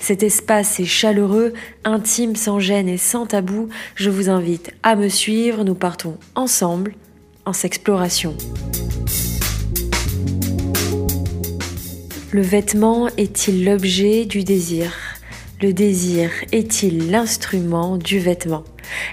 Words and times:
Cet 0.00 0.22
espace 0.22 0.80
est 0.80 0.84
chaleureux, 0.84 1.52
intime, 1.84 2.36
sans 2.36 2.60
gêne 2.60 2.88
et 2.88 2.98
sans 2.98 3.26
tabou. 3.26 3.68
Je 3.94 4.10
vous 4.10 4.28
invite 4.28 4.72
à 4.82 4.96
me 4.96 5.08
suivre. 5.08 5.64
Nous 5.64 5.74
partons 5.74 6.18
ensemble 6.34 6.94
en 7.44 7.52
s'exploration. 7.52 8.36
Le 12.32 12.42
vêtement 12.42 13.08
est-il 13.16 13.64
l'objet 13.64 14.24
du 14.24 14.44
désir? 14.44 14.92
Le 15.62 15.72
désir 15.72 16.30
est-il 16.52 17.10
l'instrument 17.10 17.96
du 17.96 18.18
vêtement? 18.18 18.64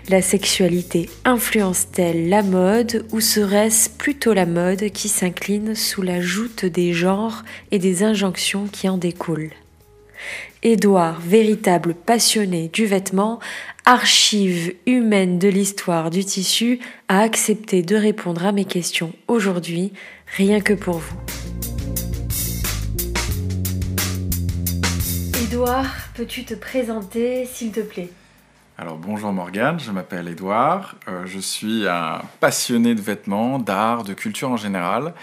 La 0.10 0.22
sexualité 0.22 1.10
influence-t-elle 1.24 2.28
la 2.28 2.44
mode 2.44 3.06
ou 3.14 3.22
serait-ce 3.22 3.90
plutôt 3.90 4.34
la 4.34 4.46
mode 4.46 4.90
qui 4.92 5.08
s'incline 5.08 5.74
sous 5.74 6.02
la 6.02 6.20
joute 6.20 6.66
des 6.66 6.92
genres 6.92 7.44
et 7.72 7.80
des 7.80 8.04
injonctions 8.04 8.68
qui 8.68 8.90
en 8.90 8.98
découlent? 8.98 9.52
Édouard, 10.62 11.20
véritable 11.20 11.94
passionné 11.94 12.70
du 12.70 12.86
vêtement, 12.86 13.40
archive 13.86 14.74
humaine 14.86 15.40
de 15.40 15.50
l'histoire 15.50 16.10
du 16.10 16.24
tissu, 16.24 16.80
a 17.10 17.20
accepté 17.20 17.82
de 17.82 17.96
répondre 17.96 18.46
à 18.46 18.52
mes 18.52 18.66
questions 18.66 19.14
aujourd'hui, 19.28 19.94
rien 20.38 20.62
que 20.62 20.74
pour 20.74 21.00
vous. 21.00 21.18
Édouard, 25.44 25.94
peux-tu 26.16 26.46
te 26.46 26.54
présenter 26.54 27.46
s'il 27.46 27.72
te 27.72 27.82
plaît? 27.82 28.10
Alors 28.76 28.98
bonjour 28.98 29.32
Morgane, 29.32 29.80
je 29.80 29.92
m'appelle 29.92 30.28
Édouard, 30.28 30.96
euh, 31.08 31.28
je 31.28 31.38
suis 31.38 31.88
un 31.88 32.22
passionné 32.40 32.96
de 32.96 33.02
vêtements, 33.02 33.60
d'art, 33.60 34.04
de 34.04 34.16
culture 34.16 34.50
en 34.50 34.58
général. 34.58 35.14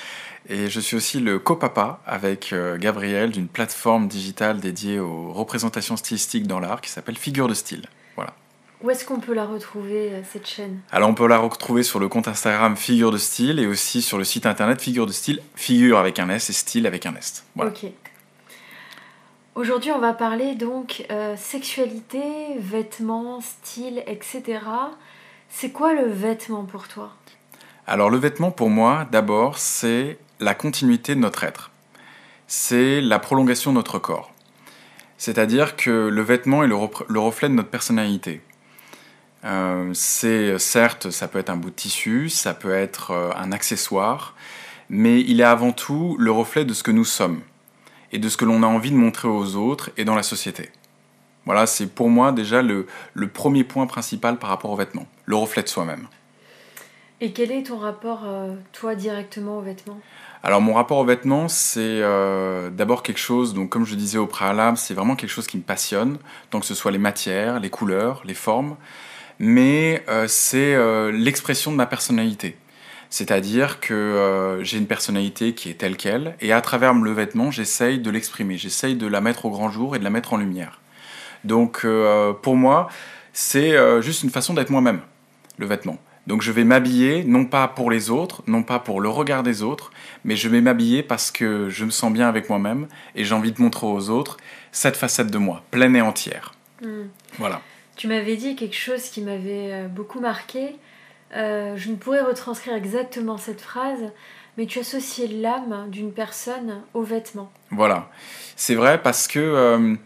Et 0.53 0.69
je 0.69 0.81
suis 0.81 0.97
aussi 0.97 1.21
le 1.21 1.39
copapa 1.39 2.01
avec 2.05 2.53
euh, 2.53 2.77
Gabriel 2.77 3.31
d'une 3.31 3.47
plateforme 3.47 4.09
digitale 4.09 4.59
dédiée 4.59 4.99
aux 4.99 5.33
représentations 5.33 5.97
stylistiques 5.97 6.49
dans 6.49 6.59
l'art 6.59 6.81
qui 6.81 6.91
s'appelle 6.91 7.17
Figure 7.17 7.47
de 7.47 7.55
style. 7.55 7.87
Voilà. 8.17 8.33
Où 8.83 8.91
est-ce 8.91 9.05
qu'on 9.05 9.21
peut 9.21 9.33
la 9.33 9.47
retrouver, 9.47 10.11
euh, 10.11 10.23
cette 10.29 10.49
chaîne? 10.49 10.81
Alors 10.91 11.09
on 11.09 11.15
peut 11.15 11.29
la 11.29 11.39
retrouver 11.39 11.85
sur 11.85 12.01
le 12.01 12.09
compte 12.09 12.27
Instagram 12.27 12.77
Figure 12.77 13.13
de 13.13 13.17
style 13.17 13.61
et 13.61 13.69
aussi 13.69 14.03
sur 14.03 14.19
le 14.19 14.25
site 14.25 14.45
internet 14.45 14.83
Figure 14.83 15.07
de 15.07 15.13
style, 15.13 15.41
figure 15.55 15.99
avec 15.99 16.19
un 16.19 16.29
S 16.29 16.51
et 16.51 16.53
style 16.53 16.89
avec 16.89 17.07
un 17.07 17.15
S. 17.15 17.45
Voilà. 17.55 17.71
Ok. 17.71 17.89
Aujourd'hui, 19.55 19.93
on 19.93 20.01
va 20.01 20.15
parler 20.15 20.57
donc 20.57 21.07
euh, 21.13 21.37
sexualité, 21.37 22.25
vêtements, 22.59 23.41
style, 23.41 24.03
etc. 24.09 24.59
C'est 25.49 25.71
quoi 25.71 25.95
le 25.95 26.09
vêtement 26.09 26.65
pour 26.65 26.89
toi? 26.89 27.13
Alors 27.87 28.11
le 28.11 28.19
vêtement 28.19 28.51
pour 28.51 28.69
moi, 28.69 29.07
d'abord, 29.13 29.57
c'est 29.57 30.19
la 30.41 30.55
continuité 30.55 31.15
de 31.15 31.21
notre 31.21 31.45
être. 31.45 31.71
C'est 32.47 33.01
la 33.01 33.19
prolongation 33.19 33.71
de 33.71 33.77
notre 33.77 33.99
corps. 33.99 34.33
C'est-à-dire 35.19 35.77
que 35.77 36.09
le 36.09 36.23
vêtement 36.23 36.65
est 36.65 36.67
le, 36.67 36.75
reflet 37.21 37.49
de 37.49 37.55
notre 37.55 37.69
personnalité. 37.69 38.41
Euh, 39.45 39.91
c'est 39.93 40.59
certes, 40.59 41.11
ça 41.11 41.29
peut 41.29 41.39
être 41.39 41.51
un 41.51 41.57
bout 41.57 41.71
de 41.71 41.75
tissu, 41.75 42.29
ça 42.29 42.55
peut 42.55 42.73
être 42.73 43.11
euh, 43.11 43.31
un 43.37 43.53
accessoire, 43.53 44.35
mais 44.89 45.21
il 45.21 45.41
est 45.41 45.45
avant 45.45 45.73
tout 45.73 46.17
le 46.19 46.31
reflet 46.31 46.65
de 46.65 46.75
ce 46.75 46.83
que 46.83 46.91
nous 46.91 47.05
sommes 47.05 47.41
et 48.13 48.19
de 48.19 48.29
ce 48.29 48.37
que 48.37 48.45
l'on 48.45 48.63
a 48.63 48.67
envie 48.67 48.91
de 48.91 48.97
montrer 48.97 49.29
aux 49.29 49.57
autres 49.57 49.91
et 49.97 50.05
dans 50.05 50.15
la 50.15 50.23
société. 50.23 50.71
Voilà, 51.47 51.67
c'est 51.67 51.87
pour 51.87 52.11
moi 52.11 52.33
déjà 52.33 52.61
le, 52.61 52.87
le 53.15 53.29
premier 53.29 53.65
point 53.65 53.87
principal 53.87 54.39
par 54.39 54.51
rapport 54.51 54.71
au 54.71 54.77
vêtement, 54.77 55.07
le 55.27 55.37
reflet 55.37 55.63
de 55.63 55.69
soi-même. 55.69 56.07
Et 57.23 57.33
quel 57.33 57.53
est 57.53 57.65
ton 57.65 57.77
rapport, 57.77 58.23
euh, 58.25 58.55
toi, 58.73 58.95
directement 58.95 59.59
aux 59.59 59.61
vêtements? 59.61 60.01
Alors 60.43 60.63
mon 60.63 60.73
rapport 60.73 60.97
aux 60.97 61.05
vêtements, 61.05 61.49
c'est 61.49 61.81
euh, 61.83 62.71
d'abord 62.71 63.03
quelque 63.03 63.21
chose, 63.21 63.53
donc 63.53 63.69
comme 63.69 63.85
je 63.85 63.95
disais 63.95 64.17
au 64.17 64.27
préalable, 64.27 64.79
c'est 64.79 64.95
vraiment 64.95 65.15
quelque 65.15 65.31
chose 65.31 65.47
qui 65.47 65.59
me 65.59 65.63
passionne, 65.63 66.17
donc 66.51 66.63
que 66.63 66.67
ce 66.67 66.75
soit 66.75 66.91
les 66.91 66.99
matières, 66.99 67.61
les 67.61 67.69
couleurs, 67.69 68.23
les 68.25 68.33
formes, 68.33 68.77
mais 69.39 70.03
euh, 70.09 70.27
c'est 70.29 70.79
l'expression 71.13 71.73
de 71.73 71.77
ma 71.77 71.85
personnalité. 71.85 72.57
C'est-à-dire 73.11 73.81
que 73.81 74.61
j'ai 74.63 74.79
une 74.79 74.87
personnalité 74.87 75.53
qui 75.55 75.69
est 75.69 75.75
telle 75.75 75.99
qu'elle, 75.99 76.37
et 76.41 76.53
à 76.53 76.61
travers 76.63 76.95
le 76.95 77.13
vêtement, 77.13 77.51
j'essaye 77.51 77.99
de 77.99 78.11
l'exprimer, 78.11 78.57
j'essaye 78.57 78.95
de 78.95 79.07
la 79.07 79.21
mettre 79.21 79.45
au 79.45 79.51
grand 79.51 79.69
jour 79.69 79.95
et 79.95 79.99
de 79.99 80.05
la 80.05 80.11
mettre 80.11 80.33
en 80.33 80.37
lumière. 80.39 80.81
Donc 81.45 81.85
pour 82.41 82.57
moi, 82.57 82.89
c'est 83.33 84.01
juste 84.01 84.23
une 84.23 84.31
façon 84.31 84.55
d'être 84.55 84.71
moi-même, 84.71 85.01
le 85.59 85.67
vêtement. 85.67 85.99
Donc 86.31 86.43
je 86.43 86.53
vais 86.53 86.63
m'habiller 86.63 87.25
non 87.25 87.45
pas 87.45 87.67
pour 87.67 87.91
les 87.91 88.09
autres, 88.09 88.45
non 88.47 88.63
pas 88.63 88.79
pour 88.79 89.01
le 89.01 89.09
regard 89.09 89.43
des 89.43 89.65
autres, 89.65 89.91
mais 90.23 90.37
je 90.37 90.49
vais 90.49 90.61
m'habiller 90.61 91.03
parce 91.03 91.33
que 91.33 91.69
je 91.69 91.85
me 91.85 91.91
sens 91.91 92.13
bien 92.13 92.29
avec 92.29 92.49
moi-même 92.49 92.87
et 93.17 93.25
j'ai 93.25 93.35
envie 93.35 93.51
de 93.51 93.61
montrer 93.61 93.89
aux 93.89 94.11
autres 94.11 94.37
cette 94.71 94.97
facette 94.97 95.33
de 95.33 95.39
moi, 95.39 95.65
pleine 95.73 95.97
et 95.97 96.01
entière. 96.01 96.55
Hmm. 96.83 97.09
Voilà. 97.39 97.61
Tu 97.97 98.07
m'avais 98.07 98.37
dit 98.37 98.55
quelque 98.55 98.77
chose 98.77 99.09
qui 99.09 99.23
m'avait 99.23 99.73
euh, 99.73 99.89
beaucoup 99.89 100.21
marqué. 100.21 100.77
Euh, 101.35 101.77
je 101.77 101.91
ne 101.91 101.97
pourrais 101.97 102.23
retranscrire 102.23 102.77
exactement 102.77 103.37
cette 103.37 103.61
phrase, 103.61 104.13
mais 104.57 104.67
tu 104.67 104.79
associais 104.79 105.27
l'âme 105.27 105.89
d'une 105.89 106.13
personne 106.13 106.83
aux 106.95 107.03
vêtements. 107.03 107.51
Voilà. 107.73 108.09
C'est 108.55 108.77
vrai 108.77 109.03
parce 109.03 109.27
que 109.27 109.41
euh, 109.41 109.97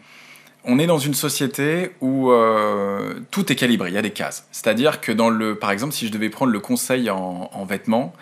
on 0.64 0.78
est 0.78 0.86
dans 0.86 0.98
une 0.98 1.14
société 1.14 1.90
où 2.00 2.30
euh, 2.30 3.14
tout 3.30 3.52
est 3.52 3.54
calibré, 3.56 3.90
il 3.90 3.94
y 3.94 3.98
a 3.98 4.02
des 4.02 4.12
cases. 4.12 4.46
C'est-à-dire 4.50 5.00
que 5.00 5.12
dans 5.12 5.28
le, 5.28 5.56
par 5.56 5.70
exemple, 5.70 5.92
si 5.92 6.06
je 6.06 6.12
devais 6.12 6.30
prendre 6.30 6.52
le 6.52 6.60
conseil 6.60 7.10
en, 7.10 7.64
vêtements, 7.68 8.14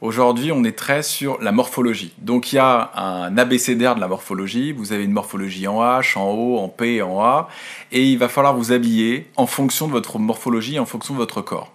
aujourd'hui 0.00 0.52
on 0.52 0.62
est 0.64 0.76
très 0.76 1.02
sur 1.02 1.40
la 1.40 1.52
morphologie. 1.52 2.12
Donc 2.18 2.52
il 2.52 2.56
y 2.56 2.58
a 2.58 2.90
un 2.94 3.38
abécédaire 3.38 3.94
de 3.94 4.00
la 4.00 4.08
morphologie, 4.08 4.72
vous 4.72 4.92
avez 4.92 5.04
une 5.04 5.12
morphologie 5.12 5.66
en 5.66 5.80
H, 5.80 6.18
en 6.18 6.30
O, 6.30 6.58
en 6.58 6.68
P, 6.68 7.00
en 7.00 7.20
A, 7.20 7.48
et 7.92 8.04
il 8.04 8.18
va 8.18 8.28
falloir 8.28 8.54
vous 8.54 8.72
habiller 8.72 9.30
en 9.36 9.46
fonction 9.46 9.86
de 9.86 9.92
votre 9.92 10.18
morphologie, 10.18 10.78
en 10.78 10.86
fonction 10.86 11.14
de 11.14 11.18
votre 11.18 11.40
corps. 11.40 11.72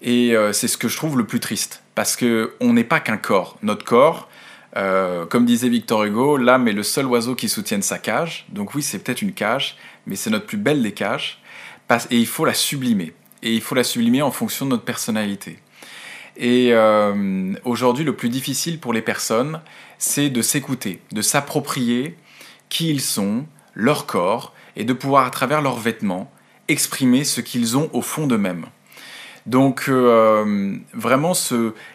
Et 0.00 0.34
euh, 0.34 0.52
c'est 0.52 0.68
ce 0.68 0.78
que 0.78 0.88
je 0.88 0.96
trouve 0.96 1.18
le 1.18 1.24
plus 1.24 1.40
triste, 1.40 1.82
parce 1.94 2.16
que 2.16 2.54
on 2.60 2.72
n'est 2.72 2.84
pas 2.84 3.00
qu'un 3.00 3.16
corps. 3.16 3.56
Notre 3.62 3.84
corps, 3.84 4.28
euh, 4.76 5.26
comme 5.26 5.44
disait 5.44 5.68
Victor 5.68 6.04
Hugo, 6.04 6.36
l'âme 6.36 6.68
est 6.68 6.72
le 6.72 6.82
seul 6.82 7.06
oiseau 7.06 7.34
qui 7.34 7.48
soutienne 7.48 7.82
sa 7.82 7.98
cage. 7.98 8.46
Donc 8.48 8.74
oui, 8.74 8.82
c'est 8.82 8.98
peut-être 8.98 9.22
une 9.22 9.32
cage, 9.32 9.76
mais 10.06 10.16
c'est 10.16 10.30
notre 10.30 10.46
plus 10.46 10.56
belle 10.56 10.82
des 10.82 10.92
cages. 10.92 11.40
Et 12.10 12.18
il 12.18 12.26
faut 12.26 12.44
la 12.44 12.54
sublimer. 12.54 13.12
Et 13.42 13.54
il 13.54 13.60
faut 13.60 13.74
la 13.74 13.84
sublimer 13.84 14.22
en 14.22 14.30
fonction 14.30 14.64
de 14.64 14.70
notre 14.70 14.84
personnalité. 14.84 15.58
Et 16.36 16.70
euh, 16.72 17.52
aujourd'hui, 17.64 18.04
le 18.04 18.16
plus 18.16 18.28
difficile 18.28 18.80
pour 18.80 18.92
les 18.92 19.02
personnes, 19.02 19.60
c'est 19.98 20.30
de 20.30 20.42
s'écouter, 20.42 21.00
de 21.12 21.22
s'approprier 21.22 22.16
qui 22.68 22.90
ils 22.90 23.00
sont, 23.00 23.46
leur 23.74 24.06
corps, 24.06 24.52
et 24.76 24.84
de 24.84 24.92
pouvoir, 24.92 25.26
à 25.26 25.30
travers 25.30 25.62
leurs 25.62 25.78
vêtements, 25.78 26.32
exprimer 26.66 27.22
ce 27.22 27.40
qu'ils 27.40 27.76
ont 27.76 27.88
au 27.92 28.02
fond 28.02 28.26
d'eux-mêmes. 28.26 28.66
Donc 29.46 29.86
euh, 29.88 30.76
vraiment, 30.94 31.32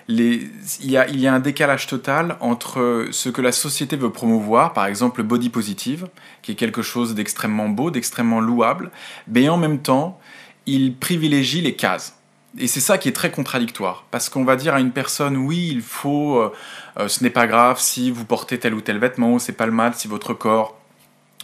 il, 0.08 0.52
y 0.84 0.98
a, 0.98 1.34
un 1.34 1.40
décalage 1.40 1.88
total 1.88 2.38
entre 2.42 3.08
ce 3.12 3.30
que 3.30 3.42
la 3.42 3.52
société 3.52 3.96
veut 3.96 4.12
promouvoir, 4.12 4.74
par 4.74 4.86
exemple 4.86 5.22
le 5.22 5.28
body 5.28 5.50
positive, 5.50 6.08
qui 6.44 6.52
est 6.52 6.56
quelque 6.56 6.84
chose 6.84 7.16
d'extrêmement 7.16 7.68
beau, 7.68 7.90
d'extrêmement 7.90 8.40
louable, 8.40 8.92
mais 9.28 9.50
en 9.50 9.58
même 9.58 9.80
temps, 9.80 10.20
il 10.68 10.96
privilégie 10.96 11.62
les 11.62 11.76
cases. 11.76 12.20
Et 12.58 12.68
c'est 12.68 12.80
ça 12.80 12.98
qui 12.98 13.10
est 13.10 13.14
très 13.14 13.32
contradictoire, 13.32 14.06
parce 14.12 14.30
qu'on 14.30 14.44
va 14.44 14.56
dire 14.56 14.76
à 14.76 14.80
une 14.80 14.92
personne, 14.92 15.38
oui, 15.38 15.70
il 15.72 15.82
faut, 15.82 16.38
euh, 16.38 16.54
euh, 16.98 17.08
ce 17.08 17.24
n'est 17.24 17.30
pas 17.30 17.48
grave 17.48 17.80
si 17.80 18.12
vous 18.12 18.26
portez 18.26 18.60
tel 18.60 18.74
ou 18.74 18.82
tel 18.82 19.00
vêtement, 19.00 19.40
c'est 19.40 19.54
pas 19.54 19.66
le 19.66 19.72
mal 19.72 19.94
si 19.96 20.08
votre 20.08 20.34
corps 20.34 20.78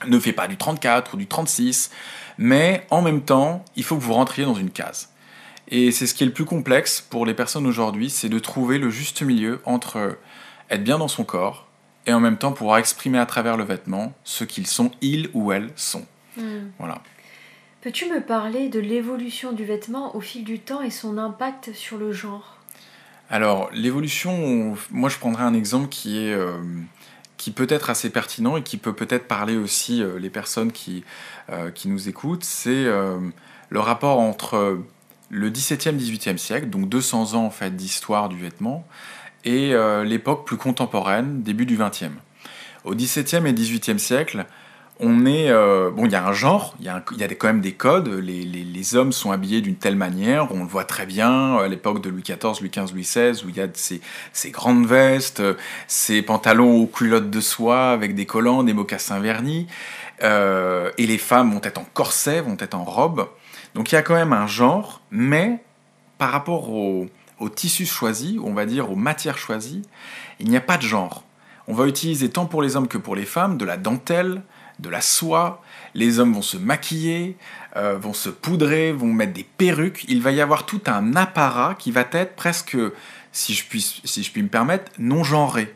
ne 0.08 0.20
fait 0.20 0.34
pas 0.34 0.48
du 0.48 0.58
34 0.58 1.14
ou 1.14 1.18
du 1.18 1.28
36, 1.28 1.92
mais 2.38 2.86
en 2.90 3.02
même 3.02 3.22
temps, 3.22 3.64
il 3.76 3.84
faut 3.84 3.96
que 3.96 4.02
vous 4.02 4.14
rentriez 4.14 4.46
dans 4.46 4.56
une 4.56 4.72
case. 4.72 5.10
Et 5.68 5.92
c'est 5.92 6.06
ce 6.06 6.14
qui 6.14 6.24
est 6.24 6.28
le 6.28 6.34
plus 6.34 6.46
complexe 6.46 7.02
pour 7.02 7.26
les 7.26 7.34
personnes 7.34 7.66
aujourd'hui, 7.66 8.10
c'est 8.10 8.30
de 8.30 8.40
trouver 8.40 8.78
le 8.78 8.90
juste 8.90 9.22
milieu 9.22 9.62
entre 9.66 10.18
être 10.70 10.84
bien 10.84 10.98
dans 10.98 11.08
son 11.08 11.24
corps 11.24 11.68
et 12.06 12.14
en 12.14 12.20
même 12.20 12.38
temps 12.38 12.52
pouvoir 12.52 12.78
exprimer 12.78 13.18
à 13.18 13.26
travers 13.26 13.58
le 13.58 13.64
vêtement 13.64 14.14
ce 14.24 14.44
qu'ils 14.44 14.68
sont, 14.68 14.92
ils 15.02 15.30
ou 15.34 15.52
elles 15.52 15.72
sont. 15.76 16.06
Hmm. 16.38 16.70
Voilà. 16.78 17.02
Peux-tu 17.82 18.10
me 18.10 18.22
parler 18.22 18.70
de 18.70 18.80
l'évolution 18.80 19.52
du 19.52 19.64
vêtement 19.64 20.16
au 20.16 20.22
fil 20.22 20.44
du 20.44 20.60
temps 20.60 20.82
et 20.82 20.90
son 20.90 21.18
impact 21.18 21.74
sur 21.74 21.98
le 21.98 22.12
genre? 22.12 22.58
Alors, 23.30 23.70
l'évolution, 23.74 24.76
moi 24.92 25.10
je 25.10 25.18
prendrais 25.18 25.44
un 25.44 25.54
exemple 25.54 25.90
qui 25.90 26.18
est... 26.18 26.34
Euh, 26.34 26.58
qui 27.38 27.52
peut 27.52 27.68
être 27.70 27.90
assez 27.90 28.10
pertinent 28.10 28.56
et 28.56 28.64
qui 28.64 28.78
peut 28.78 28.94
peut-être 28.94 29.28
parler 29.28 29.58
aussi 29.58 30.02
euh, 30.02 30.18
les 30.18 30.30
personnes 30.30 30.72
qui, 30.72 31.04
euh, 31.50 31.70
qui 31.70 31.90
nous 31.90 32.08
écoutent, 32.08 32.46
c'est 32.46 32.86
le 32.86 33.80
rapport 33.80 34.20
entre 34.20 34.80
le 35.30 35.50
17e, 35.50 35.98
18e 35.98 36.38
siècle, 36.38 36.68
donc 36.68 36.90
200 36.90 37.34
ans 37.34 37.46
en 37.46 37.50
fait 37.50 37.76
d'histoire 37.76 38.30
du 38.30 38.38
vêtement, 38.38 38.88
et 39.44 39.74
euh, 39.74 40.04
l'époque 40.04 40.46
plus 40.46 40.58
contemporaine, 40.58 41.42
début 41.42 41.66
du 41.66 41.78
20e. 41.78 42.12
Au 42.84 42.94
17e 42.94 43.46
et 43.46 43.54
18e 43.54 43.98
siècle, 43.98 44.46
on 45.00 45.26
est 45.26 45.50
euh, 45.50 45.92
bon 45.92 46.06
il 46.06 46.12
y 46.12 46.16
a 46.16 46.26
un 46.26 46.32
genre 46.32 46.76
il 46.80 46.86
y 46.86 46.90
a, 46.90 46.96
a 46.96 47.28
quand 47.36 47.48
même 47.48 47.62
des 47.62 47.74
codes 47.74 48.08
les, 48.08 48.96
hommes 48.96 49.12
sont 49.12 49.32
habillés 49.32 49.62
d'une 49.62 49.76
telle 49.76 49.96
manière 49.96 50.54
on 50.54 50.60
le 50.60 50.70
voit 50.70 50.86
très 50.86 51.06
bien 51.06 51.58
à 51.58 51.68
l'époque 51.68 52.02
de 52.02 52.10
Louis 52.10 52.22
XIV 52.22 52.62
Louis 52.62 52.70
XV 52.70 52.94
Louis 52.94 53.02
XVI 53.02 53.44
où 53.44 53.50
il 53.50 53.58
y 53.58 53.62
a 53.62 53.68
ces, 53.74 54.00
ces 54.32 54.52
grandes 54.52 54.86
vestes 54.86 55.42
ces 55.88 56.22
pantalons 56.22 56.82
aux 56.82 56.86
culottes 56.86 57.30
de 57.30 57.42
soie 57.42 57.90
avec 57.90 58.16
des 58.16 58.26
collants 58.26 58.64
des 58.64 58.74
mocassins 58.74 59.20
vernis 59.20 59.68
euh, 60.24 60.92
et 60.98 61.08
les 61.08 61.18
femmes 61.18 61.52
vont 61.52 61.62
être 61.64 61.80
en 61.80 61.88
corset 61.94 62.42
vont 62.42 62.58
être 62.60 62.76
en 62.76 62.86
robe 62.86 63.28
donc 63.76 63.92
il 63.92 63.96
y 63.96 63.98
a 63.98 64.02
quand 64.02 64.16
même 64.16 64.34
un 64.34 64.48
genre 64.48 65.02
mais 65.12 65.64
par 66.18 66.32
rapport 66.32 66.72
au, 66.72 67.06
au 67.40 67.50
tissu 67.50 67.86
choisi 67.86 68.40
on 68.44 68.54
va 68.54 68.66
dire 68.66 68.92
aux 68.92 68.96
matières 68.96 69.38
choisies 69.38 69.84
il 70.40 70.50
n'y 70.50 70.58
a 70.58 70.62
pas 70.62 70.78
de 70.78 70.84
genre. 70.84 71.24
On 71.68 71.74
va 71.74 71.88
utiliser 71.88 72.30
tant 72.30 72.46
pour 72.46 72.62
les 72.62 72.76
hommes 72.76 72.88
que 72.88 72.98
pour 72.98 73.16
les 73.16 73.26
femmes 73.26 73.58
de 73.58 73.66
la 73.66 73.78
dentelle 73.78 74.42
de 74.80 74.90
la 74.90 75.02
soie, 75.02 75.62
les 75.94 76.20
hommes 76.20 76.34
vont 76.34 76.42
se 76.42 76.58
maquiller, 76.58 77.38
euh, 77.78 77.98
vont 77.98 78.14
se 78.14 78.30
poudrer, 78.30 78.92
vont 78.92 79.12
mettre 79.12 79.34
des 79.34 79.46
perruques, 79.58 80.06
il 80.10 80.22
va 80.22 80.32
y 80.32 80.42
avoir 80.42 80.66
tout 80.66 80.82
un 80.86 81.16
apparat 81.16 81.76
qui 81.76 81.92
va 81.92 82.04
être 82.12 82.36
presque, 82.36 82.78
si 83.32 83.54
je 83.54 83.66
puis, 83.66 83.82
si 84.04 84.24
je 84.24 84.32
puis 84.32 84.44
me 84.44 84.50
permettre, 84.50 84.92
non 85.00 85.24
genré. 85.24 85.74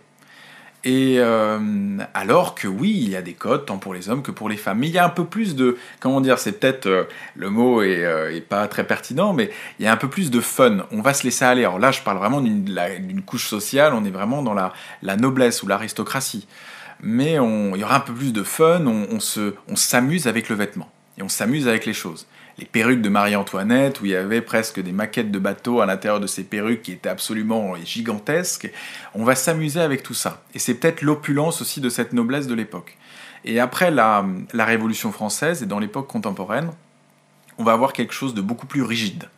Et 0.85 1.15
euh, 1.19 1.97
alors 2.13 2.55
que 2.55 2.67
oui, 2.67 2.97
il 3.01 3.09
y 3.09 3.15
a 3.17 3.21
des 3.21 3.33
codes 3.33 3.65
tant 3.65 3.77
pour 3.77 3.93
les 3.93 4.09
hommes 4.09 4.21
que 4.21 4.31
pour 4.31 4.47
les 4.47 4.55
femmes. 4.55 4.79
Mais 4.79 4.87
il 4.87 4.93
y 4.93 4.97
a 4.97 5.05
un 5.05 5.09
peu 5.09 5.25
plus 5.25 5.55
de, 5.55 5.77
comment 5.99 6.21
dire, 6.21 6.39
c'est 6.39 6.53
peut-être 6.53 6.85
euh, 6.85 7.03
le 7.35 7.49
mot 7.49 7.81
est, 7.81 8.05
euh, 8.05 8.39
pas 8.47 8.67
très 8.67 8.87
pertinent, 8.87 9.33
mais 9.33 9.51
il 9.79 9.85
y 9.85 9.87
a 9.87 9.91
un 9.91 9.97
peu 9.97 10.07
plus 10.07 10.31
de 10.31 10.39
fun. 10.39 10.85
On 10.91 11.01
va 11.01 11.13
se 11.13 11.23
laisser 11.23 11.43
aller. 11.43 11.65
Alors 11.65 11.79
là, 11.79 11.91
je 11.91 12.01
parle 12.01 12.17
vraiment 12.17 12.41
d'une 12.41 13.21
couche 13.23 13.47
sociale. 13.47 13.93
On 13.93 14.05
est 14.05 14.11
vraiment 14.11 14.41
dans 14.41 14.53
la, 14.53 14.71
noblesse 15.17 15.63
ou 15.63 15.67
l'aristocratie 15.67 16.47
mais 17.01 17.35
il 17.35 17.79
y 17.79 17.83
aura 17.85 17.95
un 17.95 18.01
peu 18.01 18.13
plus 18.13 18.33
de 18.33 18.43
fun, 18.43 18.85
on, 18.85 19.07
on 19.69 19.75
s'amuse 19.77 20.27
avec 20.27 20.49
le 20.49 20.55
vêtement, 20.57 20.91
et 21.17 21.23
on 21.23 21.29
s'amuse 21.29 21.65
avec 21.69 21.85
les 21.85 21.93
choses. 21.93 22.27
Les 22.59 22.65
perruques 22.65 23.01
de 23.01 23.07
Marie-Antoinette, 23.07 24.01
où 24.01 24.05
il 24.05 24.11
y 24.11 24.15
avait 24.17 24.41
presque 24.41 24.81
des 24.81 24.91
maquettes 24.91 25.31
de 25.31 25.39
bateaux 25.39 25.79
à 25.79 25.85
l'intérieur 25.85 26.19
de 26.19 26.27
ces 26.27 26.43
perruques 26.43 26.81
qui 26.81 26.91
étaient 26.91 27.07
absolument 27.07 27.75
gigantesques, 27.85 28.69
on 29.15 29.23
va 29.23 29.35
s'amuser 29.35 29.79
avec 29.79 30.03
tout 30.03 30.13
ça. 30.13 30.43
Et 30.53 30.59
c'est 30.59 30.73
peut-être 30.73 31.01
l'opulence 31.01 31.61
aussi 31.61 31.79
de 31.79 31.87
cette 31.87 32.11
noblesse 32.11 32.47
de 32.47 32.53
l'époque. 32.53 32.97
Et 33.45 33.61
après 33.61 33.91
la, 33.91 34.25
Révolution 34.53 35.13
française 35.13 35.63
et 35.63 35.67
dans 35.67 35.79
l'époque 35.79 36.07
contemporaine, 36.07 36.71
on 37.57 37.63
va 37.63 37.71
avoir 37.71 37.93
quelque 37.93 38.13
chose 38.13 38.33
de 38.33 38.41
beaucoup 38.41 38.67
plus 38.67 38.83
rigide. 38.83 39.29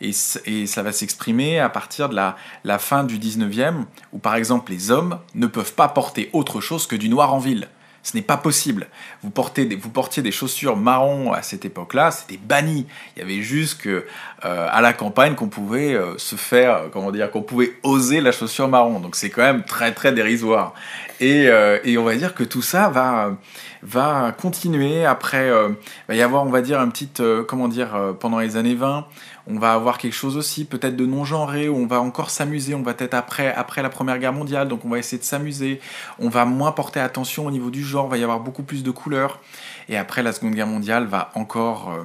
Et, 0.00 0.12
et, 0.46 0.66
ça 0.66 0.82
va 0.82 0.92
s'exprimer 0.92 1.60
à 1.60 1.68
partir 1.68 2.08
de 2.08 2.14
la, 2.14 2.36
la, 2.64 2.78
fin 2.78 3.04
du 3.04 3.18
19e, 3.18 3.84
où 4.12 4.18
par 4.18 4.36
exemple 4.36 4.72
les 4.72 4.90
hommes 4.90 5.18
ne 5.34 5.46
peuvent 5.46 5.74
pas 5.74 5.88
porter 5.88 6.30
autre 6.32 6.62
chose 6.62 6.86
que 6.86 6.96
du 6.96 7.10
noir 7.10 7.34
en 7.34 7.38
ville. 7.38 7.68
Ce 8.04 8.14
n'est 8.14 8.22
pas 8.22 8.36
possible. 8.36 8.86
Vous, 9.22 9.30
portiez 9.30 9.64
des 9.64 10.30
chaussures 10.30 10.76
marron 10.76 11.32
à 11.32 11.40
cette 11.40 11.64
époque-là, 11.64 12.10
c'était 12.10 12.36
banni. 12.36 12.86
Il 13.16 13.20
y 13.20 13.22
avait 13.22 13.40
juste 13.40 13.80
que 13.80 14.04
euh, 14.44 14.68
à 14.70 14.82
la 14.82 14.92
campagne 14.92 15.34
qu'on 15.34 15.48
pouvait 15.48 15.94
euh, 15.94 16.18
se 16.18 16.36
faire, 16.36 16.90
comment 16.92 17.10
dire, 17.10 17.30
qu'on 17.30 17.40
pouvait 17.40 17.72
oser 17.82 18.20
la 18.20 18.30
chaussure 18.30 18.68
marron. 18.68 19.00
Donc 19.00 19.16
c'est 19.16 19.30
quand 19.30 19.40
même 19.40 19.64
très 19.64 19.92
très 19.92 20.12
dérisoire. 20.12 20.74
Et, 21.18 21.48
euh, 21.48 21.78
on 21.98 22.02
va 22.02 22.14
dire 22.14 22.34
que 22.34 22.44
tout 22.44 22.60
ça 22.60 22.90
va 22.90 23.38
va 23.82 24.32
continuer. 24.38 25.06
Après, 25.06 25.48
euh, 25.48 25.68
il 25.70 26.08
va 26.08 26.14
y 26.14 26.22
avoir, 26.22 26.44
on 26.44 26.50
va 26.50 26.60
dire, 26.60 26.80
un 26.80 26.88
petit, 26.90 27.08
comment 27.48 27.68
dire, 27.68 28.14
pendant 28.20 28.38
les 28.38 28.56
années 28.56 28.74
20, 28.74 29.06
on 29.46 29.58
va 29.58 29.74
avoir 29.74 29.98
quelque 29.98 30.14
chose 30.14 30.36
aussi 30.36 30.64
peut-être 30.64 30.96
de 30.96 31.06
non-genré, 31.06 31.68
où 31.68 31.76
on 31.76 31.86
va 31.86 32.00
encore 32.00 32.30
s'amuser, 32.30 32.74
on 32.74 32.82
va 32.82 32.94
être 32.98 33.14
après, 33.14 33.52
après 33.52 33.82
la 33.82 33.90
Première 33.90 34.18
Guerre 34.18 34.32
mondiale, 34.32 34.68
donc 34.68 34.84
on 34.84 34.88
va 34.88 34.98
essayer 34.98 35.18
de 35.18 35.24
s'amuser, 35.24 35.80
on 36.18 36.28
va 36.28 36.44
moins 36.44 36.72
porter 36.72 37.00
attention 37.00 37.46
au 37.46 37.50
niveau 37.50 37.70
du 37.70 37.82
genre, 37.82 38.06
il 38.06 38.10
va 38.10 38.18
y 38.18 38.22
avoir 38.22 38.40
beaucoup 38.40 38.62
plus 38.62 38.82
de 38.82 38.90
couleurs, 38.90 39.40
et 39.88 39.96
après 39.96 40.22
la 40.22 40.32
Seconde 40.32 40.54
Guerre 40.54 40.66
mondiale 40.66 41.04
va 41.06 41.30
encore, 41.34 41.92
euh, 41.92 42.04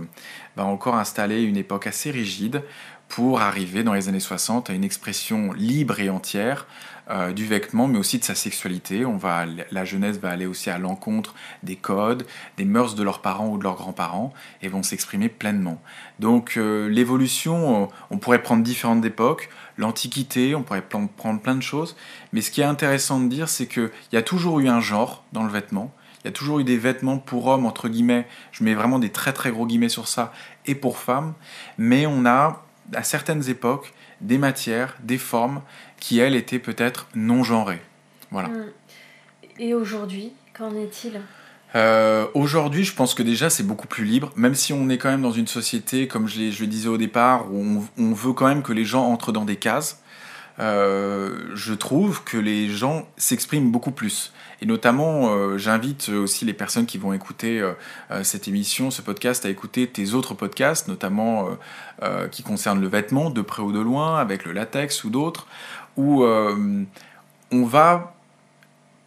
va 0.57 0.65
encore 0.65 0.95
installer 0.95 1.41
une 1.41 1.57
époque 1.57 1.87
assez 1.87 2.11
rigide 2.11 2.63
pour 3.09 3.41
arriver 3.41 3.83
dans 3.83 3.93
les 3.93 4.07
années 4.07 4.19
60 4.19 4.69
à 4.69 4.73
une 4.73 4.83
expression 4.83 5.51
libre 5.51 5.99
et 5.99 6.09
entière 6.09 6.67
euh, 7.09 7.33
du 7.33 7.43
vêtement, 7.43 7.87
mais 7.87 7.97
aussi 7.97 8.19
de 8.19 8.23
sa 8.23 8.35
sexualité. 8.35 9.03
On 9.03 9.17
va, 9.17 9.45
la 9.71 9.83
jeunesse 9.83 10.17
va 10.19 10.29
aller 10.29 10.45
aussi 10.45 10.69
à 10.69 10.77
l'encontre 10.77 11.33
des 11.63 11.75
codes, 11.75 12.27
des 12.57 12.65
mœurs 12.65 12.93
de 12.93 13.01
leurs 13.01 13.21
parents 13.21 13.49
ou 13.49 13.57
de 13.57 13.63
leurs 13.63 13.75
grands-parents, 13.77 14.31
et 14.61 14.67
vont 14.67 14.83
s'exprimer 14.83 15.27
pleinement. 15.27 15.81
Donc 16.19 16.53
euh, 16.55 16.87
l'évolution, 16.87 17.89
on 18.11 18.17
pourrait 18.19 18.43
prendre 18.43 18.61
différentes 18.61 19.03
époques, 19.03 19.49
l'Antiquité, 19.79 20.53
on 20.53 20.61
pourrait 20.61 20.83
prendre 20.83 21.39
plein 21.39 21.55
de 21.55 21.63
choses, 21.63 21.95
mais 22.31 22.41
ce 22.41 22.51
qui 22.51 22.61
est 22.61 22.65
intéressant 22.65 23.19
de 23.19 23.27
dire, 23.27 23.49
c'est 23.49 23.65
qu'il 23.65 23.89
y 24.11 24.17
a 24.17 24.21
toujours 24.21 24.59
eu 24.59 24.69
un 24.69 24.81
genre 24.81 25.23
dans 25.33 25.43
le 25.43 25.49
vêtement, 25.49 25.91
il 26.23 26.27
y 26.27 26.29
a 26.29 26.31
toujours 26.31 26.59
eu 26.59 26.63
des 26.63 26.77
vêtements 26.77 27.17
pour 27.17 27.47
hommes, 27.47 27.65
entre 27.65 27.89
guillemets, 27.89 28.27
je 28.51 28.63
mets 28.63 28.75
vraiment 28.75 28.99
des 28.99 29.09
très 29.09 29.33
très 29.33 29.49
gros 29.49 29.65
guillemets 29.65 29.89
sur 29.89 30.07
ça, 30.07 30.31
et 30.67 30.75
pour 30.75 30.99
femmes, 30.99 31.33
mais 31.79 32.05
on 32.05 32.25
a, 32.27 32.65
à 32.93 33.03
certaines 33.03 33.49
époques, 33.49 33.93
des 34.21 34.37
matières, 34.37 34.97
des 35.01 35.17
formes 35.17 35.61
qui, 35.99 36.19
elles, 36.19 36.35
étaient 36.35 36.59
peut-être 36.59 37.07
non 37.15 37.43
genrées. 37.43 37.81
Voilà. 38.31 38.49
Mm. 38.49 38.65
Et 39.59 39.73
aujourd'hui, 39.73 40.33
qu'en 40.53 40.75
est-il? 40.75 41.21
Euh, 41.75 42.25
Aujourd'hui, 42.33 42.83
je 42.83 42.93
pense 42.95 43.13
que 43.13 43.21
déjà 43.21 43.49
c'est 43.49 43.63
beaucoup 43.63 43.87
plus 43.87 44.05
libre, 44.05 44.31
même 44.35 44.55
si 44.55 44.73
on 44.73 44.89
est 44.89 44.97
quand 44.97 45.09
même 45.09 45.21
dans 45.21 45.31
une 45.31 45.47
société, 45.47 46.07
comme 46.07 46.27
je, 46.27 46.49
je 46.49 46.61
le 46.61 46.67
disais 46.67 46.87
au 46.87 46.97
départ, 46.97 47.51
où 47.51 47.61
on, 47.97 48.03
on, 48.03 48.13
veut 48.13 48.33
quand 48.33 48.47
même 48.47 48.63
que 48.63 48.73
les 48.73 48.85
gens 48.85 49.05
entrent 49.05 49.31
dans 49.31 49.45
des 49.45 49.57
cases. 49.57 50.01
Euh, 50.59 51.51
je 51.55 51.73
trouve 51.73 52.23
que 52.23 52.37
les 52.37 52.69
gens 52.69 53.07
s'expriment 53.17 53.71
beaucoup 53.71 53.91
plus. 53.91 54.33
Et 54.61 54.65
notamment, 54.65 55.29
euh, 55.29 55.57
j'invite 55.57 56.09
aussi 56.09 56.43
les 56.43 56.53
personnes 56.53 56.85
qui 56.85 56.97
vont 56.97 57.13
écouter 57.13 57.61
euh, 57.61 58.23
cette 58.23 58.47
émission, 58.47 58.91
ce 58.91 59.01
podcast, 59.01 59.45
à 59.45 59.49
écouter 59.49 59.87
tes 59.87 60.13
autres 60.13 60.33
podcasts, 60.33 60.87
notamment 60.87 61.49
qui 62.31 62.43
concernent 62.43 62.81
le 62.81 62.87
vêtement, 62.87 63.29
de 63.29 63.41
près 63.41 63.61
ou 63.61 63.71
de 63.71 63.79
loin, 63.79 64.17
avec 64.17 64.45
le 64.45 64.53
latex 64.53 65.03
ou 65.03 65.09
d'autres, 65.09 65.47
où 65.97 66.23
on 66.23 67.65
va 67.65 68.15